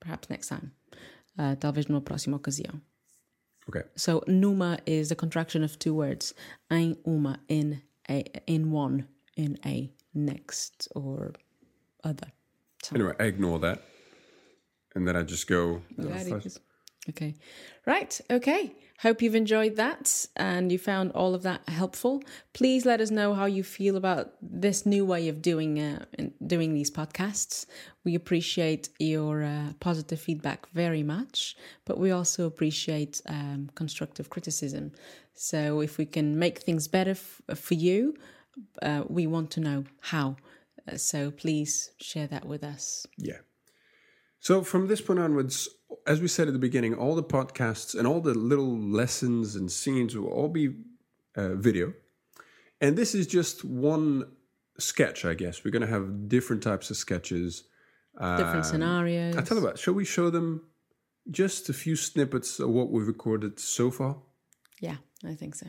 Perhaps 0.00 0.28
next 0.28 0.48
time. 0.48 0.72
Uh, 1.38 1.54
talvez 1.56 1.88
numa 1.88 2.02
próxima 2.02 2.38
ocasião. 2.38 2.82
Okay, 3.68 3.82
So 3.96 4.22
numa 4.26 4.78
is 4.84 5.10
a 5.10 5.16
contraction 5.16 5.64
of 5.64 5.78
two 5.78 5.94
words. 5.94 6.34
Em 6.70 6.96
uma, 7.06 7.38
in 7.48 7.80
a, 8.10 8.24
in 8.46 8.72
one, 8.72 9.06
in 9.36 9.56
a 9.64 9.90
next 10.14 10.88
or 10.94 11.32
other. 12.04 12.28
So, 12.82 12.96
anyway, 12.96 13.14
I 13.20 13.24
ignore 13.24 13.58
that. 13.60 13.82
And 14.94 15.06
then 15.08 15.16
I 15.16 15.22
just 15.22 15.46
go, 15.46 15.82
Yeah, 15.98 16.16
it 16.16 16.28
first- 16.28 16.46
is. 16.46 16.60
Okay. 17.08 17.34
Right. 17.84 18.20
Okay. 18.30 18.76
Hope 19.00 19.22
you've 19.22 19.34
enjoyed 19.34 19.74
that 19.74 20.26
and 20.36 20.70
you 20.70 20.78
found 20.78 21.10
all 21.12 21.34
of 21.34 21.42
that 21.42 21.68
helpful. 21.68 22.22
Please 22.52 22.86
let 22.86 23.00
us 23.00 23.10
know 23.10 23.34
how 23.34 23.46
you 23.46 23.64
feel 23.64 23.96
about 23.96 24.34
this 24.40 24.86
new 24.86 25.04
way 25.04 25.28
of 25.28 25.42
doing 25.42 25.80
uh, 25.80 26.04
in- 26.16 26.32
doing 26.46 26.74
these 26.74 26.92
podcasts. 26.92 27.66
We 28.04 28.14
appreciate 28.14 28.88
your 29.00 29.42
uh, 29.42 29.72
positive 29.80 30.20
feedback 30.20 30.68
very 30.72 31.02
much, 31.02 31.56
but 31.84 31.98
we 31.98 32.12
also 32.12 32.46
appreciate 32.46 33.20
um, 33.26 33.70
constructive 33.74 34.30
criticism. 34.30 34.92
So 35.34 35.80
if 35.80 35.98
we 35.98 36.06
can 36.06 36.38
make 36.38 36.60
things 36.60 36.86
better 36.86 37.12
f- 37.12 37.42
for 37.56 37.74
you, 37.74 38.14
uh, 38.80 39.04
we 39.08 39.26
want 39.26 39.50
to 39.52 39.60
know 39.60 39.84
how. 40.00 40.36
Uh, 40.90 40.96
so 40.96 41.30
please 41.30 41.90
share 42.00 42.26
that 42.26 42.44
with 42.44 42.64
us. 42.64 43.06
Yeah. 43.16 43.38
So 44.40 44.62
from 44.62 44.88
this 44.88 45.00
point 45.00 45.20
onwards, 45.20 45.68
as 46.06 46.20
we 46.20 46.28
said 46.28 46.48
at 46.48 46.52
the 46.52 46.58
beginning, 46.58 46.94
all 46.94 47.14
the 47.14 47.22
podcasts 47.22 47.96
and 47.96 48.06
all 48.06 48.20
the 48.20 48.34
little 48.34 48.76
lessons 48.76 49.54
and 49.54 49.70
scenes 49.70 50.16
will 50.16 50.28
all 50.28 50.48
be 50.48 50.74
uh, 51.36 51.54
video. 51.54 51.92
And 52.80 52.96
this 52.96 53.14
is 53.14 53.26
just 53.28 53.64
one 53.64 54.32
sketch, 54.78 55.24
I 55.24 55.34
guess. 55.34 55.64
We're 55.64 55.70
going 55.70 55.82
to 55.82 55.88
have 55.88 56.28
different 56.28 56.62
types 56.62 56.90
of 56.90 56.96
sketches. 56.96 57.64
Different 58.18 58.66
scenarios. 58.66 59.36
I 59.36 59.42
tell 59.42 59.56
you 59.56 59.62
what, 59.62 59.78
shall 59.78 59.94
we 59.94 60.04
show 60.04 60.28
them 60.28 60.62
just 61.30 61.68
a 61.68 61.72
few 61.72 61.94
snippets 61.96 62.58
of 62.58 62.68
what 62.68 62.90
we've 62.90 63.06
recorded 63.06 63.60
so 63.60 63.90
far? 63.90 64.18
Yeah, 64.80 64.96
I 65.24 65.34
think 65.34 65.54
so. 65.54 65.68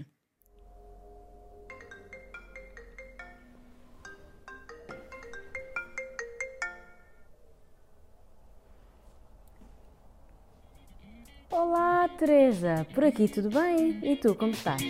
Teresa. 12.26 12.88
Por 12.96 13.04
aqui 13.04 13.28
tudo 13.28 13.50
bem? 13.50 14.00
E 14.02 14.16
tu, 14.16 14.34
como 14.34 14.54
estás? 14.54 14.82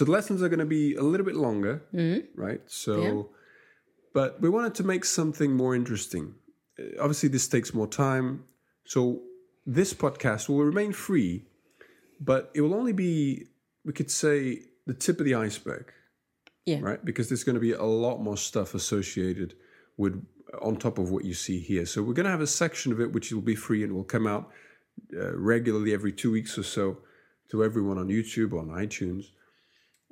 So 0.00 0.06
the 0.06 0.12
lessons 0.12 0.42
are 0.42 0.48
going 0.48 0.60
to 0.60 0.64
be 0.80 0.94
a 0.94 1.02
little 1.02 1.26
bit 1.26 1.36
longer, 1.36 1.82
right? 2.34 2.62
So, 2.66 2.92
Mm-hmm. 2.96 3.16
Yeah. 3.18 3.22
but 4.14 4.40
we 4.40 4.48
wanted 4.48 4.74
to 4.76 4.82
make 4.92 5.04
something 5.04 5.52
more 5.52 5.74
interesting. 5.74 6.26
Uh, 6.78 6.84
obviously, 6.98 7.28
this 7.28 7.46
takes 7.48 7.74
more 7.74 7.86
time. 7.86 8.44
So 8.86 9.20
this 9.66 9.92
podcast 9.92 10.48
will 10.48 10.64
remain 10.64 10.92
free, 10.94 11.44
but 12.18 12.50
it 12.54 12.62
will 12.62 12.72
only 12.72 12.94
be, 12.94 13.48
we 13.84 13.92
could 13.92 14.10
say, 14.10 14.62
the 14.86 14.94
tip 14.94 15.18
of 15.20 15.26
the 15.26 15.34
iceberg, 15.34 15.92
Yeah. 16.64 16.78
right? 16.80 17.04
Because 17.04 17.28
there's 17.28 17.44
going 17.44 17.60
to 17.60 17.66
be 17.70 17.72
a 17.72 17.84
lot 18.06 18.22
more 18.22 18.38
stuff 18.38 18.74
associated 18.74 19.52
with 19.98 20.14
on 20.62 20.76
top 20.76 20.96
of 20.98 21.10
what 21.10 21.26
you 21.26 21.34
see 21.34 21.60
here. 21.60 21.84
So 21.84 22.02
we're 22.02 22.14
going 22.20 22.30
to 22.30 22.36
have 22.38 22.40
a 22.40 22.46
section 22.64 22.90
of 22.90 23.00
it 23.02 23.12
which 23.12 23.30
will 23.32 23.42
be 23.54 23.54
free 23.66 23.84
and 23.84 23.92
will 23.92 24.10
come 24.16 24.26
out 24.26 24.48
uh, 25.14 25.36
regularly 25.36 25.92
every 25.92 26.12
two 26.12 26.30
weeks 26.32 26.56
or 26.56 26.62
so 26.64 26.84
to 27.50 27.62
everyone 27.62 27.98
on 27.98 28.08
YouTube 28.08 28.52
on 28.58 28.68
iTunes. 28.86 29.24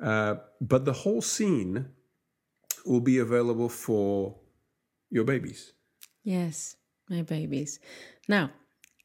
Uh, 0.02 0.36
but 0.60 0.84
the 0.84 0.92
whole 0.92 1.20
scene 1.20 1.86
will 2.84 3.00
be 3.00 3.18
available 3.18 3.68
for 3.68 4.36
your 5.10 5.24
babies. 5.24 5.72
Yes, 6.22 6.76
my 7.08 7.22
babies. 7.22 7.80
Now, 8.28 8.50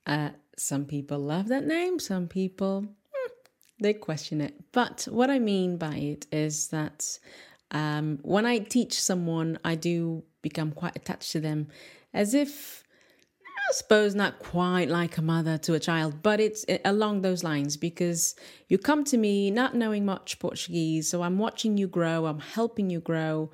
uh, 0.06 0.30
some 0.58 0.86
people 0.86 1.20
love 1.20 1.48
that 1.48 1.66
name, 1.66 2.00
some 2.00 2.28
people 2.28 2.82
hmm, 2.82 3.32
they 3.80 3.94
question 3.94 4.42
it. 4.42 4.54
But 4.72 5.08
what 5.10 5.30
I 5.30 5.40
mean 5.40 5.78
by 5.78 5.96
it 5.96 6.28
is 6.32 6.68
that 6.70 7.18
um, 7.72 8.20
when 8.22 8.46
I 8.46 8.60
teach 8.60 9.02
someone, 9.02 9.58
I 9.64 9.76
do 9.76 10.24
become 10.42 10.72
quite 10.72 10.96
attached 10.96 11.32
to 11.32 11.40
them, 11.40 11.68
as 12.14 12.34
if 12.34 12.83
suppose 13.74 14.16
not 14.16 14.40
quite 14.40 14.90
like 14.90 15.18
a 15.18 15.22
mother 15.22 15.58
to 15.60 15.74
a 15.74 15.80
child, 15.80 16.22
but 16.22 16.40
it's 16.40 16.66
uh, 16.70 16.78
along 16.86 17.22
those 17.22 17.44
lines 17.44 17.78
because 17.78 18.36
you 18.68 18.78
come 18.78 19.04
to 19.06 19.18
me 19.18 19.52
not 19.52 19.76
knowing 19.76 20.06
much 20.06 20.40
Portuguese, 20.40 21.10
so 21.10 21.24
I'm 21.24 21.38
watching 21.38 21.78
you 21.78 21.88
grow, 21.88 22.26
I'm 22.26 22.40
helping 22.40 22.90
you 22.90 23.02
grow, 23.02 23.52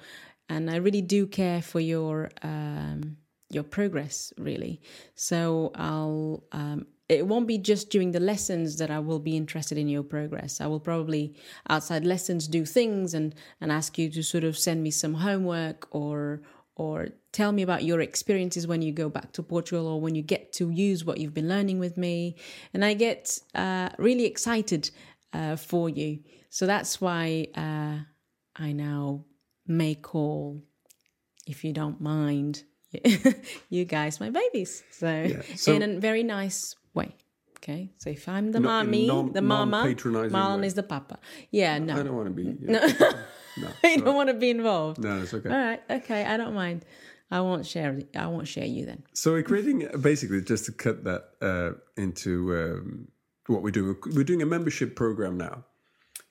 and 0.50 0.70
I 0.70 0.78
really 0.78 1.02
do 1.02 1.28
care 1.28 1.62
for 1.62 1.80
your 1.80 2.30
um, 2.42 3.18
your 3.50 3.64
progress, 3.64 4.32
really. 4.38 4.82
So 5.16 5.72
I'll 5.76 6.44
um, 6.52 6.86
it 7.10 7.26
won't 7.26 7.48
be 7.48 7.58
just 7.58 7.90
during 7.90 8.12
the 8.12 8.20
lessons 8.20 8.78
that 8.78 8.92
I 8.92 9.00
will 9.00 9.20
be 9.20 9.36
interested 9.36 9.80
in 9.80 9.88
your 9.88 10.04
progress. 10.04 10.62
I 10.62 10.68
will 10.68 10.80
probably 10.80 11.34
outside 11.68 12.06
lessons 12.06 12.48
do 12.48 12.66
things 12.66 13.14
and 13.14 13.34
and 13.60 13.72
ask 13.72 13.98
you 13.98 14.10
to 14.12 14.24
sort 14.24 14.44
of 14.44 14.58
send 14.58 14.84
me 14.84 14.92
some 14.92 15.16
homework 15.16 15.88
or 15.92 16.42
or 16.80 17.10
tell 17.34 17.52
me 17.52 17.62
about 17.62 17.84
your 17.84 18.00
experiences 18.00 18.66
when 18.66 18.82
you 18.82 18.92
go 18.94 19.10
back 19.10 19.32
to 19.34 19.44
Portugal 19.44 19.86
or 19.88 20.00
when 20.00 20.16
you 20.16 20.22
get 20.22 20.54
to 20.54 20.70
use 20.70 21.04
what 21.04 21.18
you've 21.20 21.34
been 21.34 21.50
learning 21.50 21.78
with 21.78 21.98
me. 21.98 22.36
And 22.74 22.86
I 22.86 22.94
get 22.94 23.38
uh, 23.54 23.90
really 23.98 24.26
excited 24.26 24.90
uh, 25.34 25.56
for 25.58 25.90
you. 25.90 26.20
So 26.50 26.66
that's 26.66 27.02
why 27.02 27.48
uh, 27.56 27.98
I 28.56 28.72
now 28.72 29.26
may 29.68 29.94
call, 29.96 30.64
if 31.46 31.64
you 31.66 31.74
don't 31.74 32.00
mind, 32.00 32.64
you 33.70 33.84
guys 33.86 34.20
my 34.20 34.30
babies. 34.30 34.82
So, 34.92 35.28
so- 35.56 35.74
in 35.74 35.82
a 35.84 36.00
very 36.00 36.24
nice 36.24 36.76
way. 36.94 37.16
Okay, 37.58 37.92
so 37.98 38.10
if 38.10 38.30
I'm 38.30 38.54
the 38.54 38.58
in 38.60 38.64
mommy, 38.64 39.06
non- 39.06 39.34
the 39.34 39.42
mama, 39.42 39.84
Marlon 39.84 40.62
way. 40.62 40.68
is 40.68 40.76
the 40.76 40.82
papa. 40.84 41.20
Yeah, 41.52 41.78
no, 41.78 42.00
I 42.00 42.04
don't 42.04 42.16
want 42.16 42.28
to 42.30 42.34
be. 42.34 42.44
Yeah. 42.62 42.72
no, 42.72 43.12
you 43.84 44.02
don't 44.02 44.16
want 44.16 44.30
to 44.30 44.34
be 44.36 44.50
involved. 44.50 45.00
no, 45.00 45.22
it's 45.22 45.34
okay. 45.34 45.50
All 45.50 45.58
right, 45.58 45.82
okay, 45.90 46.26
I 46.26 46.38
don't 46.38 46.54
mind. 46.54 46.86
I 47.32 47.42
won't 47.42 47.66
share. 47.66 48.00
I 48.16 48.28
won't 48.28 48.48
share 48.48 48.66
you 48.66 48.86
then. 48.86 49.04
So 49.14 49.34
we're 49.34 49.44
creating 49.44 49.88
basically 50.02 50.42
just 50.42 50.66
to 50.66 50.72
cut 50.72 51.04
that 51.04 51.30
uh, 51.42 51.72
into 52.02 52.56
um, 52.56 53.08
what 53.48 53.62
we're 53.62 53.72
doing. 53.72 53.96
We're 54.16 54.24
doing 54.24 54.42
a 54.42 54.48
membership 54.48 54.96
program 54.96 55.38
now, 55.38 55.66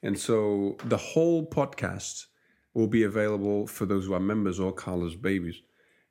and 0.03 0.19
so 0.19 0.77
the 0.85 0.97
whole 0.97 1.47
podcast 1.47 2.27
will 2.75 2.87
be 2.87 3.05
available 3.05 3.67
for 3.67 3.87
those 3.87 4.07
who 4.07 4.15
are 4.15 4.21
members 4.21 4.61
or 4.61 4.73
Carla's 4.73 5.17
babies 5.17 5.61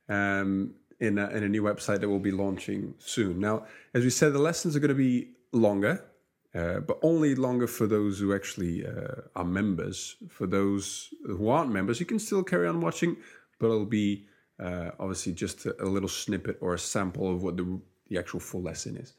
um, 0.10 0.74
in 1.00 1.18
a, 1.18 1.30
in 1.30 1.44
a 1.44 1.50
new 1.50 1.64
website 1.64 2.00
that 2.02 2.10
we'll 2.10 2.20
be 2.20 2.32
launching 2.32 2.94
soon. 3.00 3.40
Now, 3.40 3.66
as 3.94 4.04
we 4.04 4.10
said, 4.10 4.34
the 4.34 4.40
lessons 4.40 4.76
are 4.76 4.80
going 4.80 4.90
to 4.90 4.96
be 4.96 5.32
longer. 5.52 6.04
Uh, 6.58 6.80
but 6.80 6.98
only 7.02 7.36
longer 7.36 7.68
for 7.68 7.88
those 7.88 8.20
who 8.20 8.34
actually 8.34 8.86
uh, 8.86 9.22
are 9.36 9.46
members. 9.46 10.16
For 10.28 10.48
those 10.48 11.14
who 11.26 11.50
aren't 11.50 11.72
members, 11.72 12.00
you 12.00 12.06
can 12.06 12.20
still 12.20 12.44
carry 12.44 12.68
on 12.68 12.82
watching, 12.82 13.18
but 13.60 13.68
it'll 13.68 13.86
be 13.86 14.26
uh, 14.60 14.92
obviously 15.00 15.34
just 15.34 15.66
a, 15.66 15.76
a 15.84 15.86
little 15.86 16.10
snippet 16.10 16.58
or 16.62 16.74
a 16.74 16.80
sample 16.80 17.32
of 17.32 17.44
what 17.44 17.58
the, 17.58 17.80
the 18.08 18.18
actual 18.18 18.40
full 18.40 18.64
lesson 18.64 18.98
is. 18.98 19.14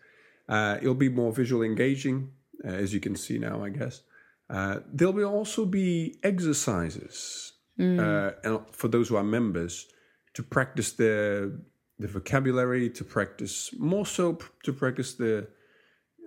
Uh, 0.48 0.78
it'll 0.82 0.94
be 0.94 1.10
more 1.10 1.32
visually 1.32 1.68
engaging, 1.68 2.32
uh, 2.64 2.68
as 2.68 2.92
you 2.92 3.00
can 3.00 3.14
see 3.14 3.38
now, 3.38 3.62
I 3.62 3.68
guess. 3.68 4.02
Uh, 4.50 4.80
there'll 4.92 5.12
be 5.12 5.24
also 5.24 5.66
be 5.66 6.18
exercises 6.22 7.52
uh, 7.80 8.32
and 8.42 8.60
for 8.72 8.88
those 8.88 9.08
who 9.08 9.16
are 9.16 9.22
members 9.22 9.86
to 10.34 10.42
practice 10.42 10.92
their 10.92 11.52
the 12.00 12.06
vocabulary, 12.06 12.90
to 12.90 13.04
practice 13.04 13.70
more 13.78 14.06
so 14.06 14.38
to 14.62 14.72
practice 14.72 15.14
the 15.14 15.48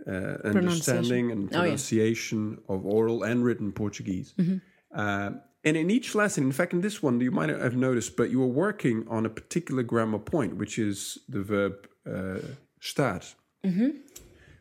uh, 0.08 0.38
understanding 0.44 1.32
and 1.32 1.44
Oh, 1.44 1.58
yeah. 1.58 1.62
pronunciation 1.62 2.60
of 2.68 2.86
oral 2.86 3.24
and 3.24 3.44
written 3.44 3.72
Portuguese. 3.72 4.34
Mm-hmm. 4.38 4.58
Uh, 4.94 5.32
and 5.64 5.78
in 5.78 5.92
each 5.92 6.16
lesson, 6.16 6.44
in 6.44 6.52
fact, 6.52 6.74
in 6.74 6.82
this 6.82 7.04
one, 7.04 7.20
you 7.22 7.32
might 7.32 7.50
have 7.50 7.76
noticed, 7.76 8.18
but 8.18 8.32
you 8.32 8.40
were 8.40 8.48
working 8.48 9.06
on 9.08 9.26
a 9.26 9.30
particular 9.30 9.84
grammar 9.84 10.18
point, 10.20 10.58
which 10.58 10.80
is 10.80 11.20
the 11.30 11.42
verb 11.44 11.74
uh, 12.08 12.40
estar. 12.82 13.36
Mm-hmm. 13.64 13.90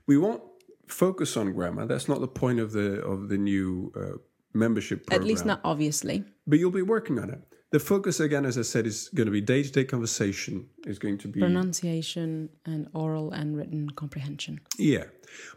We 0.07 0.19
won't 0.19 0.43
focus 0.89 1.37
on 1.37 1.53
grammar. 1.53 1.87
That's 1.87 2.09
not 2.09 2.21
the 2.21 2.29
point 2.29 2.61
of 2.61 2.73
the 2.73 3.01
of 3.03 3.29
the 3.29 3.39
new 3.39 3.93
uh, 3.97 4.19
membership 4.53 5.07
program. 5.07 5.23
At 5.23 5.27
least 5.27 5.47
not 5.47 5.61
obviously. 5.65 6.25
But 6.47 6.59
you'll 6.59 6.71
be 6.71 6.83
working 6.83 7.19
on 7.19 7.31
it. 7.31 7.41
The 7.71 7.79
focus, 7.79 8.19
again, 8.19 8.45
as 8.47 8.59
I 8.59 8.63
said, 8.63 8.85
is 8.87 9.09
going 9.15 9.27
to 9.27 9.33
be 9.33 9.41
day 9.41 9.63
to 9.63 9.71
day 9.71 9.85
conversation. 9.85 10.69
Is 10.87 10.99
going 10.99 11.19
to 11.19 11.29
be 11.29 11.41
Pronunciation 11.41 12.49
and 12.67 12.89
oral 12.95 13.31
and 13.31 13.57
written 13.57 13.91
comprehension. 13.91 14.61
Yeah. 14.77 15.05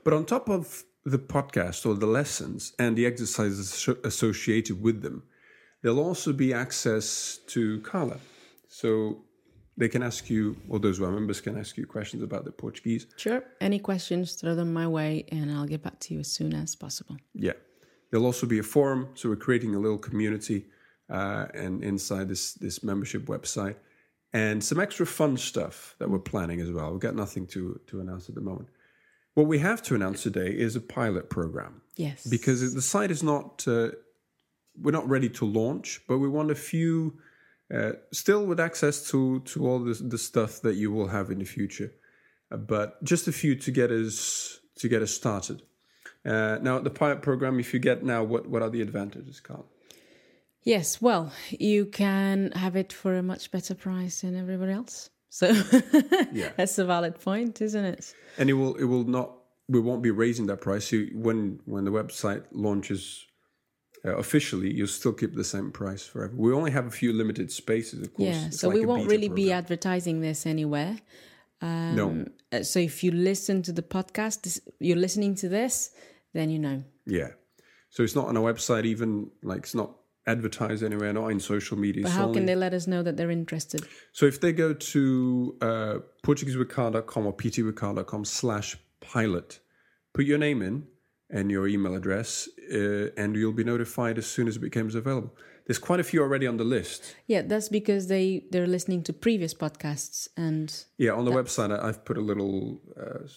But 0.04 0.14
on 0.14 0.26
top 0.26 0.48
of 0.48 0.84
the 1.06 1.18
podcast 1.18 1.86
or 1.88 1.96
the 1.96 2.06
lessons 2.06 2.74
and 2.78 2.96
the 2.96 3.08
exercises 3.08 3.90
associated 4.04 4.82
with 4.82 5.02
them, 5.02 5.24
there'll 5.82 6.00
also 6.00 6.34
be 6.34 6.54
access 6.54 7.40
to 7.48 7.82
Carla. 7.82 8.20
So 8.68 9.24
they 9.76 9.90
can 9.90 10.04
ask 10.04 10.30
you, 10.30 10.56
or 10.70 10.78
those 10.78 11.00
who 11.00 11.06
are 11.06 11.12
members 11.12 11.42
can 11.42 11.58
ask 11.58 11.78
you 11.78 11.88
questions 11.88 12.22
about 12.22 12.46
the 12.46 12.52
Portuguese. 12.52 13.08
Sure. 13.18 13.44
Any 13.60 13.80
questions, 13.80 14.36
throw 14.36 14.54
them 14.54 14.72
my 14.72 14.88
way 14.88 15.26
and 15.30 15.52
I'll 15.52 15.66
get 15.66 15.82
back 15.82 16.00
to 16.02 16.14
you 16.14 16.20
as 16.20 16.32
soon 16.32 16.54
as 16.54 16.76
possible. 16.76 17.18
Yeah. 17.34 17.54
There'll 18.12 18.28
also 18.28 18.46
be 18.46 18.60
a 18.60 18.64
forum. 18.64 19.10
So 19.16 19.30
we're 19.30 19.36
creating 19.36 19.74
a 19.74 19.80
little 19.80 19.98
community 19.98 20.68
uh, 21.10 21.48
and 21.54 21.84
inside 21.84 22.28
this, 22.28 22.54
this 22.54 22.84
membership 22.84 23.26
website. 23.26 23.76
And 24.34 24.64
some 24.64 24.80
extra 24.80 25.06
fun 25.06 25.38
stuff 25.38 25.96
that 26.00 26.10
we're 26.10 26.18
planning 26.18 26.60
as 26.60 26.72
well. 26.72 26.92
We've 26.92 27.00
got 27.00 27.16
nothing 27.16 27.46
to, 27.48 27.80
to 27.88 28.02
announce 28.02 28.30
at 28.30 28.36
the 28.36 28.42
moment. 28.42 28.70
What 29.36 29.48
we 29.48 29.60
have 29.60 29.82
to 29.84 29.96
announce 29.96 30.24
today 30.24 30.50
is 30.50 30.76
a 30.76 30.82
pilot 30.82 31.30
program. 31.30 31.84
Yes. 31.96 32.26
because 32.26 32.74
the 32.74 32.82
site 32.82 33.12
is 33.12 33.22
not 33.22 33.68
uh, 33.68 33.90
we're 34.82 34.92
not 34.92 35.08
ready 35.08 35.30
to 35.30 35.46
launch 35.46 36.02
but 36.08 36.18
we 36.18 36.28
want 36.28 36.50
a 36.50 36.56
few 36.56 37.20
uh, 37.74 37.92
still 38.12 38.46
with 38.46 38.60
access 38.60 39.08
to 39.12 39.42
to 39.42 39.68
all 39.68 39.80
the, 39.80 39.94
the 39.94 40.18
stuff 40.18 40.62
that 40.62 40.76
you 40.76 40.92
will 40.92 41.08
have 41.08 41.30
in 41.30 41.38
the 41.38 41.46
future 41.46 41.92
uh, 42.52 42.58
but 42.58 43.04
just 43.04 43.28
a 43.28 43.32
few 43.32 43.56
to 43.56 43.70
get 43.72 43.92
us 43.92 44.60
to 44.76 44.90
get 44.90 45.04
us 45.04 45.12
started 45.12 45.62
uh, 46.26 46.58
now 46.62 46.80
the 46.80 46.90
pilot 46.90 47.22
program 47.22 47.60
if 47.60 47.74
you 47.74 47.80
get 47.80 48.04
now 48.04 48.24
what 48.24 48.48
what 48.48 48.64
are 48.64 48.72
the 48.72 48.82
advantages 48.82 49.40
carl 49.40 49.68
Yes, 50.64 51.02
well, 51.02 51.32
you 51.50 51.86
can 51.86 52.52
have 52.56 52.76
it 52.76 52.94
for 52.94 53.16
a 53.18 53.24
much 53.24 53.52
better 53.52 53.76
price 53.76 54.22
than 54.22 54.36
everybody 54.36 54.72
else. 54.72 55.10
So 55.30 55.48
Yeah. 56.32 56.52
that's 56.58 56.78
a 56.78 56.86
valid 56.86 57.20
point, 57.20 57.62
isn't 57.62 57.86
it? 57.86 58.14
and 58.38 58.50
it 58.50 58.54
will 58.54 58.76
it 58.76 58.86
will 58.86 59.04
not 59.04 59.32
we 59.70 59.80
won't 59.80 60.02
be 60.04 60.12
raising 60.12 60.48
that 60.48 60.60
price 60.62 60.86
so 60.90 60.98
when 61.14 61.60
when 61.66 61.84
the 61.86 61.92
website 61.92 62.44
launches 62.52 63.26
uh, 64.06 64.18
officially 64.18 64.74
you'll 64.74 64.88
still 64.88 65.14
keep 65.14 65.34
the 65.36 65.44
same 65.44 65.72
price 65.72 66.04
forever 66.06 66.34
we 66.36 66.52
only 66.52 66.72
have 66.72 66.86
a 66.88 66.92
few 66.92 67.14
limited 67.14 67.52
spaces 67.52 68.02
of 68.02 68.14
course 68.14 68.28
Yeah, 68.36 68.48
It's 68.48 68.60
so 68.60 68.68
like 68.70 68.80
we 68.80 68.86
won't 68.86 69.08
really 69.08 69.30
be 69.30 69.52
advertising 69.52 70.22
this 70.22 70.46
anywhere. 70.46 70.98
Um, 71.62 71.96
no 71.96 72.26
Uh, 72.52 72.64
So 72.64 72.80
if 72.80 73.04
you 73.04 73.12
listen 73.12 73.62
to 73.64 73.72
the 73.72 73.84
podcast, 73.98 74.42
this, 74.44 74.60
you're 74.80 75.02
listening 75.06 75.36
to 75.36 75.48
this, 75.50 75.92
then 76.34 76.50
you 76.50 76.60
know. 76.60 76.84
Yeah. 77.06 77.32
So 77.90 78.04
it's 78.04 78.16
not 78.16 78.28
on 78.28 78.36
a 78.38 78.42
website, 78.42 78.86
even 78.86 79.32
like 79.44 79.60
it's 79.66 79.76
not 79.76 79.90
advertised 80.26 80.84
anywhere, 80.84 81.12
not 81.14 81.28
in 81.28 81.40
social 81.40 81.78
media. 81.78 82.04
But 82.04 82.12
how 82.12 82.34
can 82.34 82.46
they 82.46 82.56
let 82.56 82.74
us 82.74 82.88
know 82.88 83.04
that 83.04 83.18
they're 83.18 83.32
interested? 83.32 83.86
So 84.12 84.26
if 84.26 84.40
they 84.40 84.54
go 84.54 84.74
to 84.74 85.58
uh, 85.62 85.98
PortugueseWithCarla.com 86.24 87.26
or 87.26 87.34
ptwithcarla.com 87.34 88.26
slash 88.26 88.78
pilot, 89.02 89.60
put 90.14 90.26
your 90.26 90.38
name 90.38 90.62
in 90.62 90.88
and 91.30 91.52
your 91.52 91.68
email 91.68 91.96
address, 91.96 92.48
uh, 92.72 93.10
and 93.18 93.36
you'll 93.36 93.54
be 93.54 93.64
notified 93.64 94.18
as 94.18 94.26
soon 94.28 94.48
as 94.48 94.56
it 94.56 94.60
becomes 94.60 94.96
available. 94.96 95.36
There's 95.66 95.80
quite 95.80 96.00
a 96.00 96.04
few 96.04 96.22
already 96.22 96.46
on 96.46 96.58
the 96.58 96.64
list. 96.64 97.16
Yeah, 97.26 97.42
that's 97.42 97.70
because 97.70 98.08
they 98.08 98.46
they're 98.52 98.68
listening 98.68 99.04
to 99.04 99.14
previous 99.14 99.54
podcasts 99.54 100.28
and 100.36 100.86
Yeah, 100.98 101.12
on 101.12 101.26
the 101.26 101.32
website, 101.32 101.72
I've 101.82 102.04
put 102.04 102.18
a 102.18 102.22
little 102.22 102.82
uh, 103.00 103.28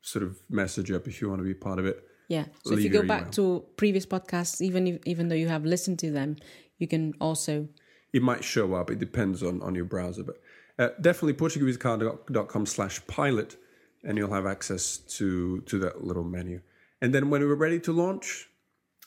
sort 0.00 0.22
of 0.22 0.38
message 0.48 0.90
up 0.90 1.06
if 1.06 1.20
you 1.20 1.28
want 1.28 1.40
to 1.40 1.44
be 1.44 1.54
part 1.54 1.78
of 1.78 1.86
it. 1.86 2.02
Yeah. 2.28 2.46
So 2.64 2.74
if 2.74 2.82
you 2.84 2.90
go 2.90 3.02
back 3.02 3.30
to 3.32 3.64
previous 3.76 4.06
podcasts, 4.06 4.60
even 4.60 4.86
if, 4.86 4.98
even 5.06 5.28
though 5.28 5.34
you 5.34 5.48
have 5.48 5.64
listened 5.64 5.98
to 6.00 6.10
them, 6.10 6.36
you 6.78 6.86
can 6.88 7.14
also 7.20 7.68
it 8.12 8.22
might 8.22 8.44
show 8.44 8.74
up. 8.74 8.90
It 8.90 8.98
depends 9.00 9.42
on, 9.42 9.60
on 9.62 9.74
your 9.74 9.84
browser, 9.86 10.22
but 10.22 10.36
uh, 10.78 10.88
definitely 11.00 11.34
PortugueseCar.com 11.34 12.66
slash 12.66 13.04
pilot, 13.06 13.56
and 14.04 14.16
you'll 14.18 14.32
have 14.32 14.46
access 14.46 14.98
to 15.18 15.60
to 15.62 15.78
that 15.80 16.04
little 16.04 16.24
menu. 16.24 16.60
And 17.00 17.12
then 17.14 17.28
when 17.30 17.40
we're 17.42 17.54
ready 17.54 17.80
to 17.80 17.92
launch, 17.92 18.48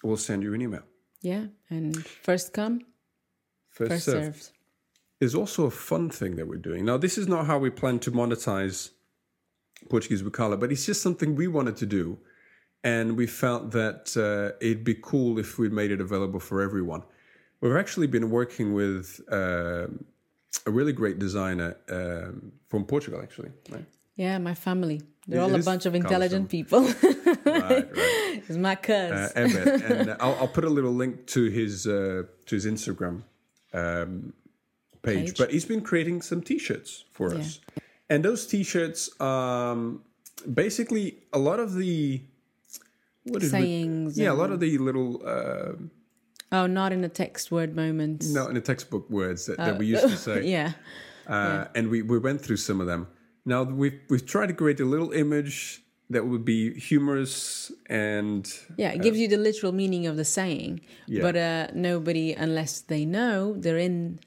we'll 0.04 0.18
send 0.18 0.44
you 0.44 0.54
an 0.54 0.62
email. 0.62 0.84
yeah. 1.22 1.46
And 1.70 2.06
first 2.06 2.54
come, 2.54 2.82
First, 3.70 3.92
first 3.92 4.06
served. 4.06 4.36
served. 4.36 4.52
There's 5.20 5.36
also 5.36 5.66
a 5.66 5.72
fun 5.72 6.10
thing 6.10 6.36
that 6.36 6.48
we're 6.48 6.58
doing. 6.70 6.86
Now, 6.86 6.98
this 6.98 7.18
is 7.18 7.28
not 7.28 7.48
how 7.48 7.58
we 7.58 7.70
plan 7.72 7.98
to 8.00 8.12
monetize 8.12 8.92
Portuguese 9.90 10.22
Carla, 10.32 10.58
but 10.58 10.72
it's 10.72 10.86
just 10.86 11.02
something 11.02 11.36
we 11.36 11.48
wanted 11.48 11.76
to 11.78 11.86
do. 11.86 12.20
And 12.84 13.18
we 13.18 13.28
felt 13.28 13.72
that 13.72 14.16
uh, 14.16 14.56
it'd 14.66 14.84
be 14.84 14.96
cool 15.02 15.40
if 15.40 15.58
we 15.58 15.70
made 15.70 15.92
it 15.92 16.00
available 16.00 16.40
for 16.40 16.62
everyone. 16.62 17.04
We've 17.60 17.76
actually 17.76 18.08
been 18.08 18.30
working 18.30 18.74
with 18.74 19.20
um 19.32 20.06
a 20.66 20.72
really 20.72 20.94
great 20.94 21.20
designer 21.20 21.78
um, 21.90 22.52
from 22.70 22.84
Portugal, 22.86 23.20
actually. 23.22 23.52
Right? 23.70 23.86
Yeah, 24.16 24.38
my 24.40 24.54
family. 24.56 25.02
They're 25.28 25.40
It 25.40 25.44
all 25.44 25.56
a 25.56 25.64
bunch 25.64 25.86
of 25.86 25.94
intelligent 25.96 26.50
people. 26.50 26.82
right, 27.46 27.46
right. 27.46 28.44
it's 28.48 28.58
my 28.58 28.76
cuz. 28.76 29.12
uh, 29.12 29.32
and 29.36 30.10
uh, 30.10 30.18
I'll, 30.20 30.36
I'll 30.42 30.48
put 30.48 30.64
a 30.64 30.70
little 30.70 30.94
link 30.94 31.28
to 31.28 31.50
his 31.50 31.86
uh, 31.86 32.24
to 32.48 32.56
his 32.56 32.66
Instagram 32.66 33.24
um, 33.74 34.34
page. 35.02 35.28
Page. 35.28 35.38
But 35.38 35.52
he's 35.52 35.66
been 35.66 35.82
creating 35.82 36.22
some 36.22 36.42
T-shirts 36.42 37.04
for 37.12 37.34
Yeah. 37.34 37.40
us, 37.40 37.60
and 38.10 38.24
those 38.24 38.48
T-shirts, 38.48 39.20
um, 39.22 40.02
basically, 40.54 41.06
a 41.34 41.40
lot 41.40 41.60
of 41.60 41.74
the 41.76 42.22
what 43.32 43.44
is 43.44 43.50
it? 43.50 43.58
Sayings. 43.58 44.18
Yeah, 44.20 44.32
a 44.32 44.34
lot 44.42 44.52
of 44.52 44.60
the 44.60 44.78
little 44.78 45.22
uh, 45.26 45.74
Oh, 46.52 46.66
not 46.66 46.92
in 46.94 47.04
a 47.04 47.10
text 47.10 47.52
word 47.52 47.76
moment. 47.76 48.26
no 48.30 48.48
in 48.48 48.54
the 48.56 48.62
textbook 48.62 49.10
words 49.10 49.46
that, 49.48 49.58
that 49.58 49.78
we 49.78 49.86
used 49.88 50.08
to 50.08 50.18
say. 50.30 50.44
Yeah. 50.48 50.72
uh, 51.28 51.66
and 51.76 51.90
we, 51.90 52.02
we 52.02 52.18
went 52.20 52.40
through 52.42 52.58
some 52.58 52.80
of 52.82 52.88
them. 52.88 53.08
Now 53.46 53.64
we've 53.64 54.00
we've 54.10 54.26
tried 54.26 54.48
to 54.48 54.54
create 54.54 54.80
a 54.80 54.86
little 54.86 55.12
image 55.12 55.82
that 56.10 56.26
would 56.26 56.46
be 56.46 56.74
humorous 56.80 57.70
and 57.90 58.48
Yeah, 58.78 58.92
it 58.94 59.02
gives 59.02 59.20
you 59.20 59.28
the 59.28 59.36
literal 59.38 59.74
meaning 59.74 60.08
of 60.08 60.16
the 60.16 60.24
saying, 60.24 60.80
Yeah. 61.06 61.22
but 61.22 61.36
uh, 61.36 61.68
nobody, 61.74 62.32
unless 62.34 62.80
they 62.80 63.04
know, 63.04 63.54
they're 63.58 63.78
in, 63.78 64.20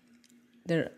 they're 0.67 0.91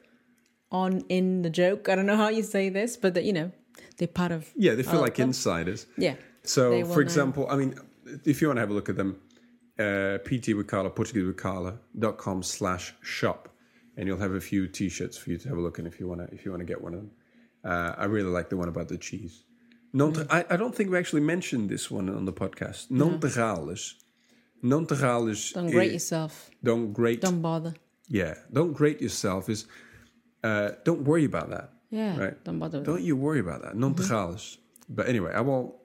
on 0.72 1.02
in 1.08 1.42
the 1.42 1.50
joke. 1.50 1.88
I 1.88 1.94
don't 1.94 2.06
know 2.06 2.16
how 2.16 2.30
you 2.30 2.42
say 2.42 2.68
this, 2.68 2.96
but 2.96 3.14
that 3.14 3.22
you 3.24 3.32
know, 3.32 3.52
they're 3.96 4.08
part 4.08 4.32
of. 4.32 4.50
yeah, 4.56 4.74
they 4.74 4.82
feel 4.82 5.00
like 5.00 5.20
insiders. 5.20 5.86
Yeah. 5.96 6.14
So, 6.42 6.84
for 6.86 7.00
example, 7.00 7.46
I 7.48 7.54
mean, 7.56 7.74
if 8.24 8.40
you 8.40 8.48
want 8.48 8.56
to 8.56 8.60
have 8.60 8.70
a 8.70 8.74
look 8.74 8.88
at 8.88 8.96
them, 8.96 9.20
uh, 9.78 10.18
PT 10.18 10.54
with 10.54 10.66
Carla, 10.66 10.90
PortugueseWithCarla.com 10.90 12.42
slash 12.42 12.94
shop, 13.02 13.48
and 13.96 14.06
you'll 14.06 14.18
have 14.18 14.32
a 14.32 14.40
few 14.40 14.66
t-shirts 14.68 15.16
for 15.16 15.30
you 15.30 15.38
to 15.38 15.48
have 15.48 15.58
a 15.58 15.60
look 15.60 15.78
in 15.78 15.86
if 15.86 15.98
you 15.98 16.08
want 16.08 16.20
to, 16.20 16.34
if 16.34 16.44
you 16.44 16.50
want 16.50 16.60
to 16.60 16.66
get 16.66 16.80
one 16.80 16.94
of 16.94 17.00
them. 17.00 17.10
Uh, 17.64 17.94
I 17.96 18.04
really 18.04 18.30
like 18.30 18.48
the 18.48 18.56
one 18.56 18.68
about 18.68 18.88
the 18.88 18.98
cheese. 18.98 19.44
Non 19.92 20.12
Mm. 20.12 20.26
I, 20.30 20.44
I 20.54 20.56
don't 20.56 20.74
think 20.74 20.90
we 20.90 20.98
actually 20.98 21.20
mentioned 21.22 21.68
this 21.68 21.90
one 21.90 22.08
on 22.08 22.24
the 22.24 22.32
podcast. 22.32 22.90
Non 22.90 23.20
te 23.20 23.28
rales. 23.28 23.94
Non 24.62 24.86
te. 24.86 24.94
Don't 24.94 25.70
grate 25.70 25.92
yourself. 25.92 26.50
Don't 26.62 26.92
grate. 26.92 27.20
Don't 27.20 27.42
bother. 27.42 27.74
Yeah. 28.08 28.34
Don't 28.52 28.72
grate 28.72 29.00
yourself 29.00 29.48
is, 29.48 29.66
uh, 30.42 30.70
don't 30.84 31.02
worry 31.02 31.24
about 31.24 31.50
that. 31.50 31.72
Yeah. 31.90 32.18
Right. 32.18 32.44
Don't 32.44 32.58
bother. 32.58 32.78
With 32.78 32.86
Don't 32.86 33.02
you 33.02 33.16
worry 33.16 33.40
about 33.40 33.62
that. 33.62 33.76
Non 33.76 33.94
Mm-hmm. 33.94 34.60
But 34.88 35.08
anyway, 35.08 35.32
I 35.34 35.40
will, 35.40 35.80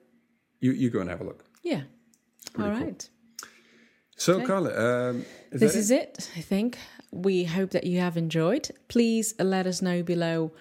you, 0.60 0.72
you 0.72 0.90
go 0.90 1.00
and 1.00 1.10
have 1.10 1.20
a 1.20 1.24
look. 1.24 1.44
Yeah. 1.62 1.82
All 2.58 2.70
cool. 2.70 2.80
right. 2.86 3.08
So, 4.16 4.34
Okay. 4.36 4.46
Carla, 4.46 5.10
um, 5.10 5.24
is 5.52 5.60
this 5.60 5.76
is 5.76 5.90
it, 5.90 6.30
I 6.36 6.40
think. 6.40 6.78
We 7.12 7.44
hope 7.44 7.70
that 7.70 7.84
you 7.84 8.00
have 8.00 8.16
enjoyed. 8.16 8.70
Please 8.88 9.34
let 9.38 9.66
us 9.66 9.80
know 9.80 10.02
below 10.02 10.52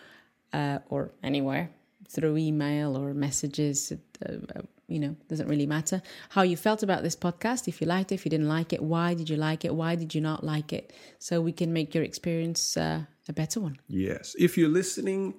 uh, 0.53 0.79
or 0.89 1.11
anywhere 1.23 1.69
through 2.07 2.37
email 2.37 2.95
or 2.95 3.13
messages. 3.13 3.91
Uh, 3.91 4.31
uh, 4.55 4.61
you 4.87 4.99
know, 4.99 5.15
doesn't 5.27 5.49
really 5.49 5.65
matter 5.65 6.01
how 6.29 6.43
you 6.43 6.55
felt 6.55 6.81
about 6.81 7.03
this 7.03 7.15
podcast. 7.15 7.67
If 7.67 7.81
you 7.81 7.87
liked 7.87 8.11
it, 8.13 8.15
if 8.15 8.25
you 8.25 8.29
didn't 8.29 8.47
like 8.47 8.71
it, 8.71 8.81
why 8.81 9.15
did 9.15 9.29
you 9.29 9.35
like 9.35 9.65
it? 9.65 9.75
Why 9.75 9.95
did 9.95 10.15
you 10.15 10.21
not 10.21 10.45
like 10.45 10.71
it? 10.71 10.93
So 11.19 11.41
we 11.41 11.51
can 11.51 11.73
make 11.73 11.93
your 11.93 12.05
experience 12.05 12.77
uh, 12.77 13.01
a 13.27 13.33
better 13.33 13.59
one. 13.59 13.79
Yes. 13.87 14.33
If 14.39 14.57
you're 14.57 14.69
listening, 14.69 15.33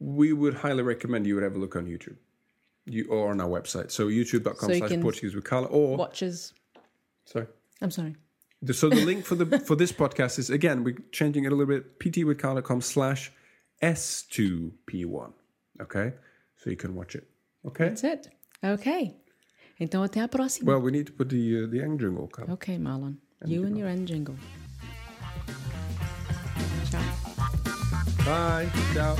we 0.00 0.32
would 0.32 0.54
highly 0.54 0.82
recommend 0.82 1.26
you 1.28 1.34
would 1.36 1.44
have 1.44 1.54
a 1.54 1.60
look 1.60 1.76
on 1.76 1.86
YouTube. 1.86 2.16
You 2.86 3.06
or 3.10 3.30
on 3.30 3.40
our 3.40 3.48
website. 3.48 3.90
So 3.90 4.08
youtube.com 4.08 4.68
So 4.68 4.72
you 4.72 4.78
slash 4.88 5.00
Portuguese 5.00 5.34
with 5.34 5.44
Carla 5.44 5.68
or 5.68 5.96
Watches. 5.96 6.52
sorry. 7.26 7.46
I'm 7.80 7.90
sorry. 7.90 8.16
The- 8.62 8.74
So 8.74 8.88
the 8.88 9.04
link 9.04 9.24
for 9.24 9.34
the 9.36 9.58
for 9.60 9.76
this 9.76 9.92
podcast 9.92 10.38
is 10.38 10.50
again 10.50 10.82
we're 10.84 10.98
changing 11.12 11.44
it 11.44 11.52
a 11.52 11.56
little 11.56 11.66
bit. 11.74 11.98
ptwithcarla.com 12.00 12.80
slash 12.80 13.30
S2P1. 13.82 15.32
Okay? 15.80 16.12
So 16.56 16.70
you 16.70 16.76
can 16.76 16.94
watch 16.94 17.14
it. 17.14 17.24
Okay? 17.66 17.88
That's 17.88 18.04
it. 18.04 18.28
Ok. 18.62 19.16
Então 19.80 20.02
até 20.02 20.20
a 20.22 20.28
próxima. 20.28 20.66
Well, 20.72 20.80
we 20.80 20.90
need 20.92 21.06
to 21.06 21.12
put 21.12 21.28
the 21.28 21.64
uh, 21.64 21.66
the 21.70 21.80
end 21.82 21.98
jingle, 22.00 22.28
Carla. 22.28 22.52
okay, 22.54 22.78
Marlon. 22.78 23.16
You 23.44 23.64
and 23.64 23.76
your 23.76 23.88
end 23.88 24.06
jingle. 24.06 24.36
Ciao. 26.90 27.02
Bye. 28.24 28.68
Ciao. 28.94 29.16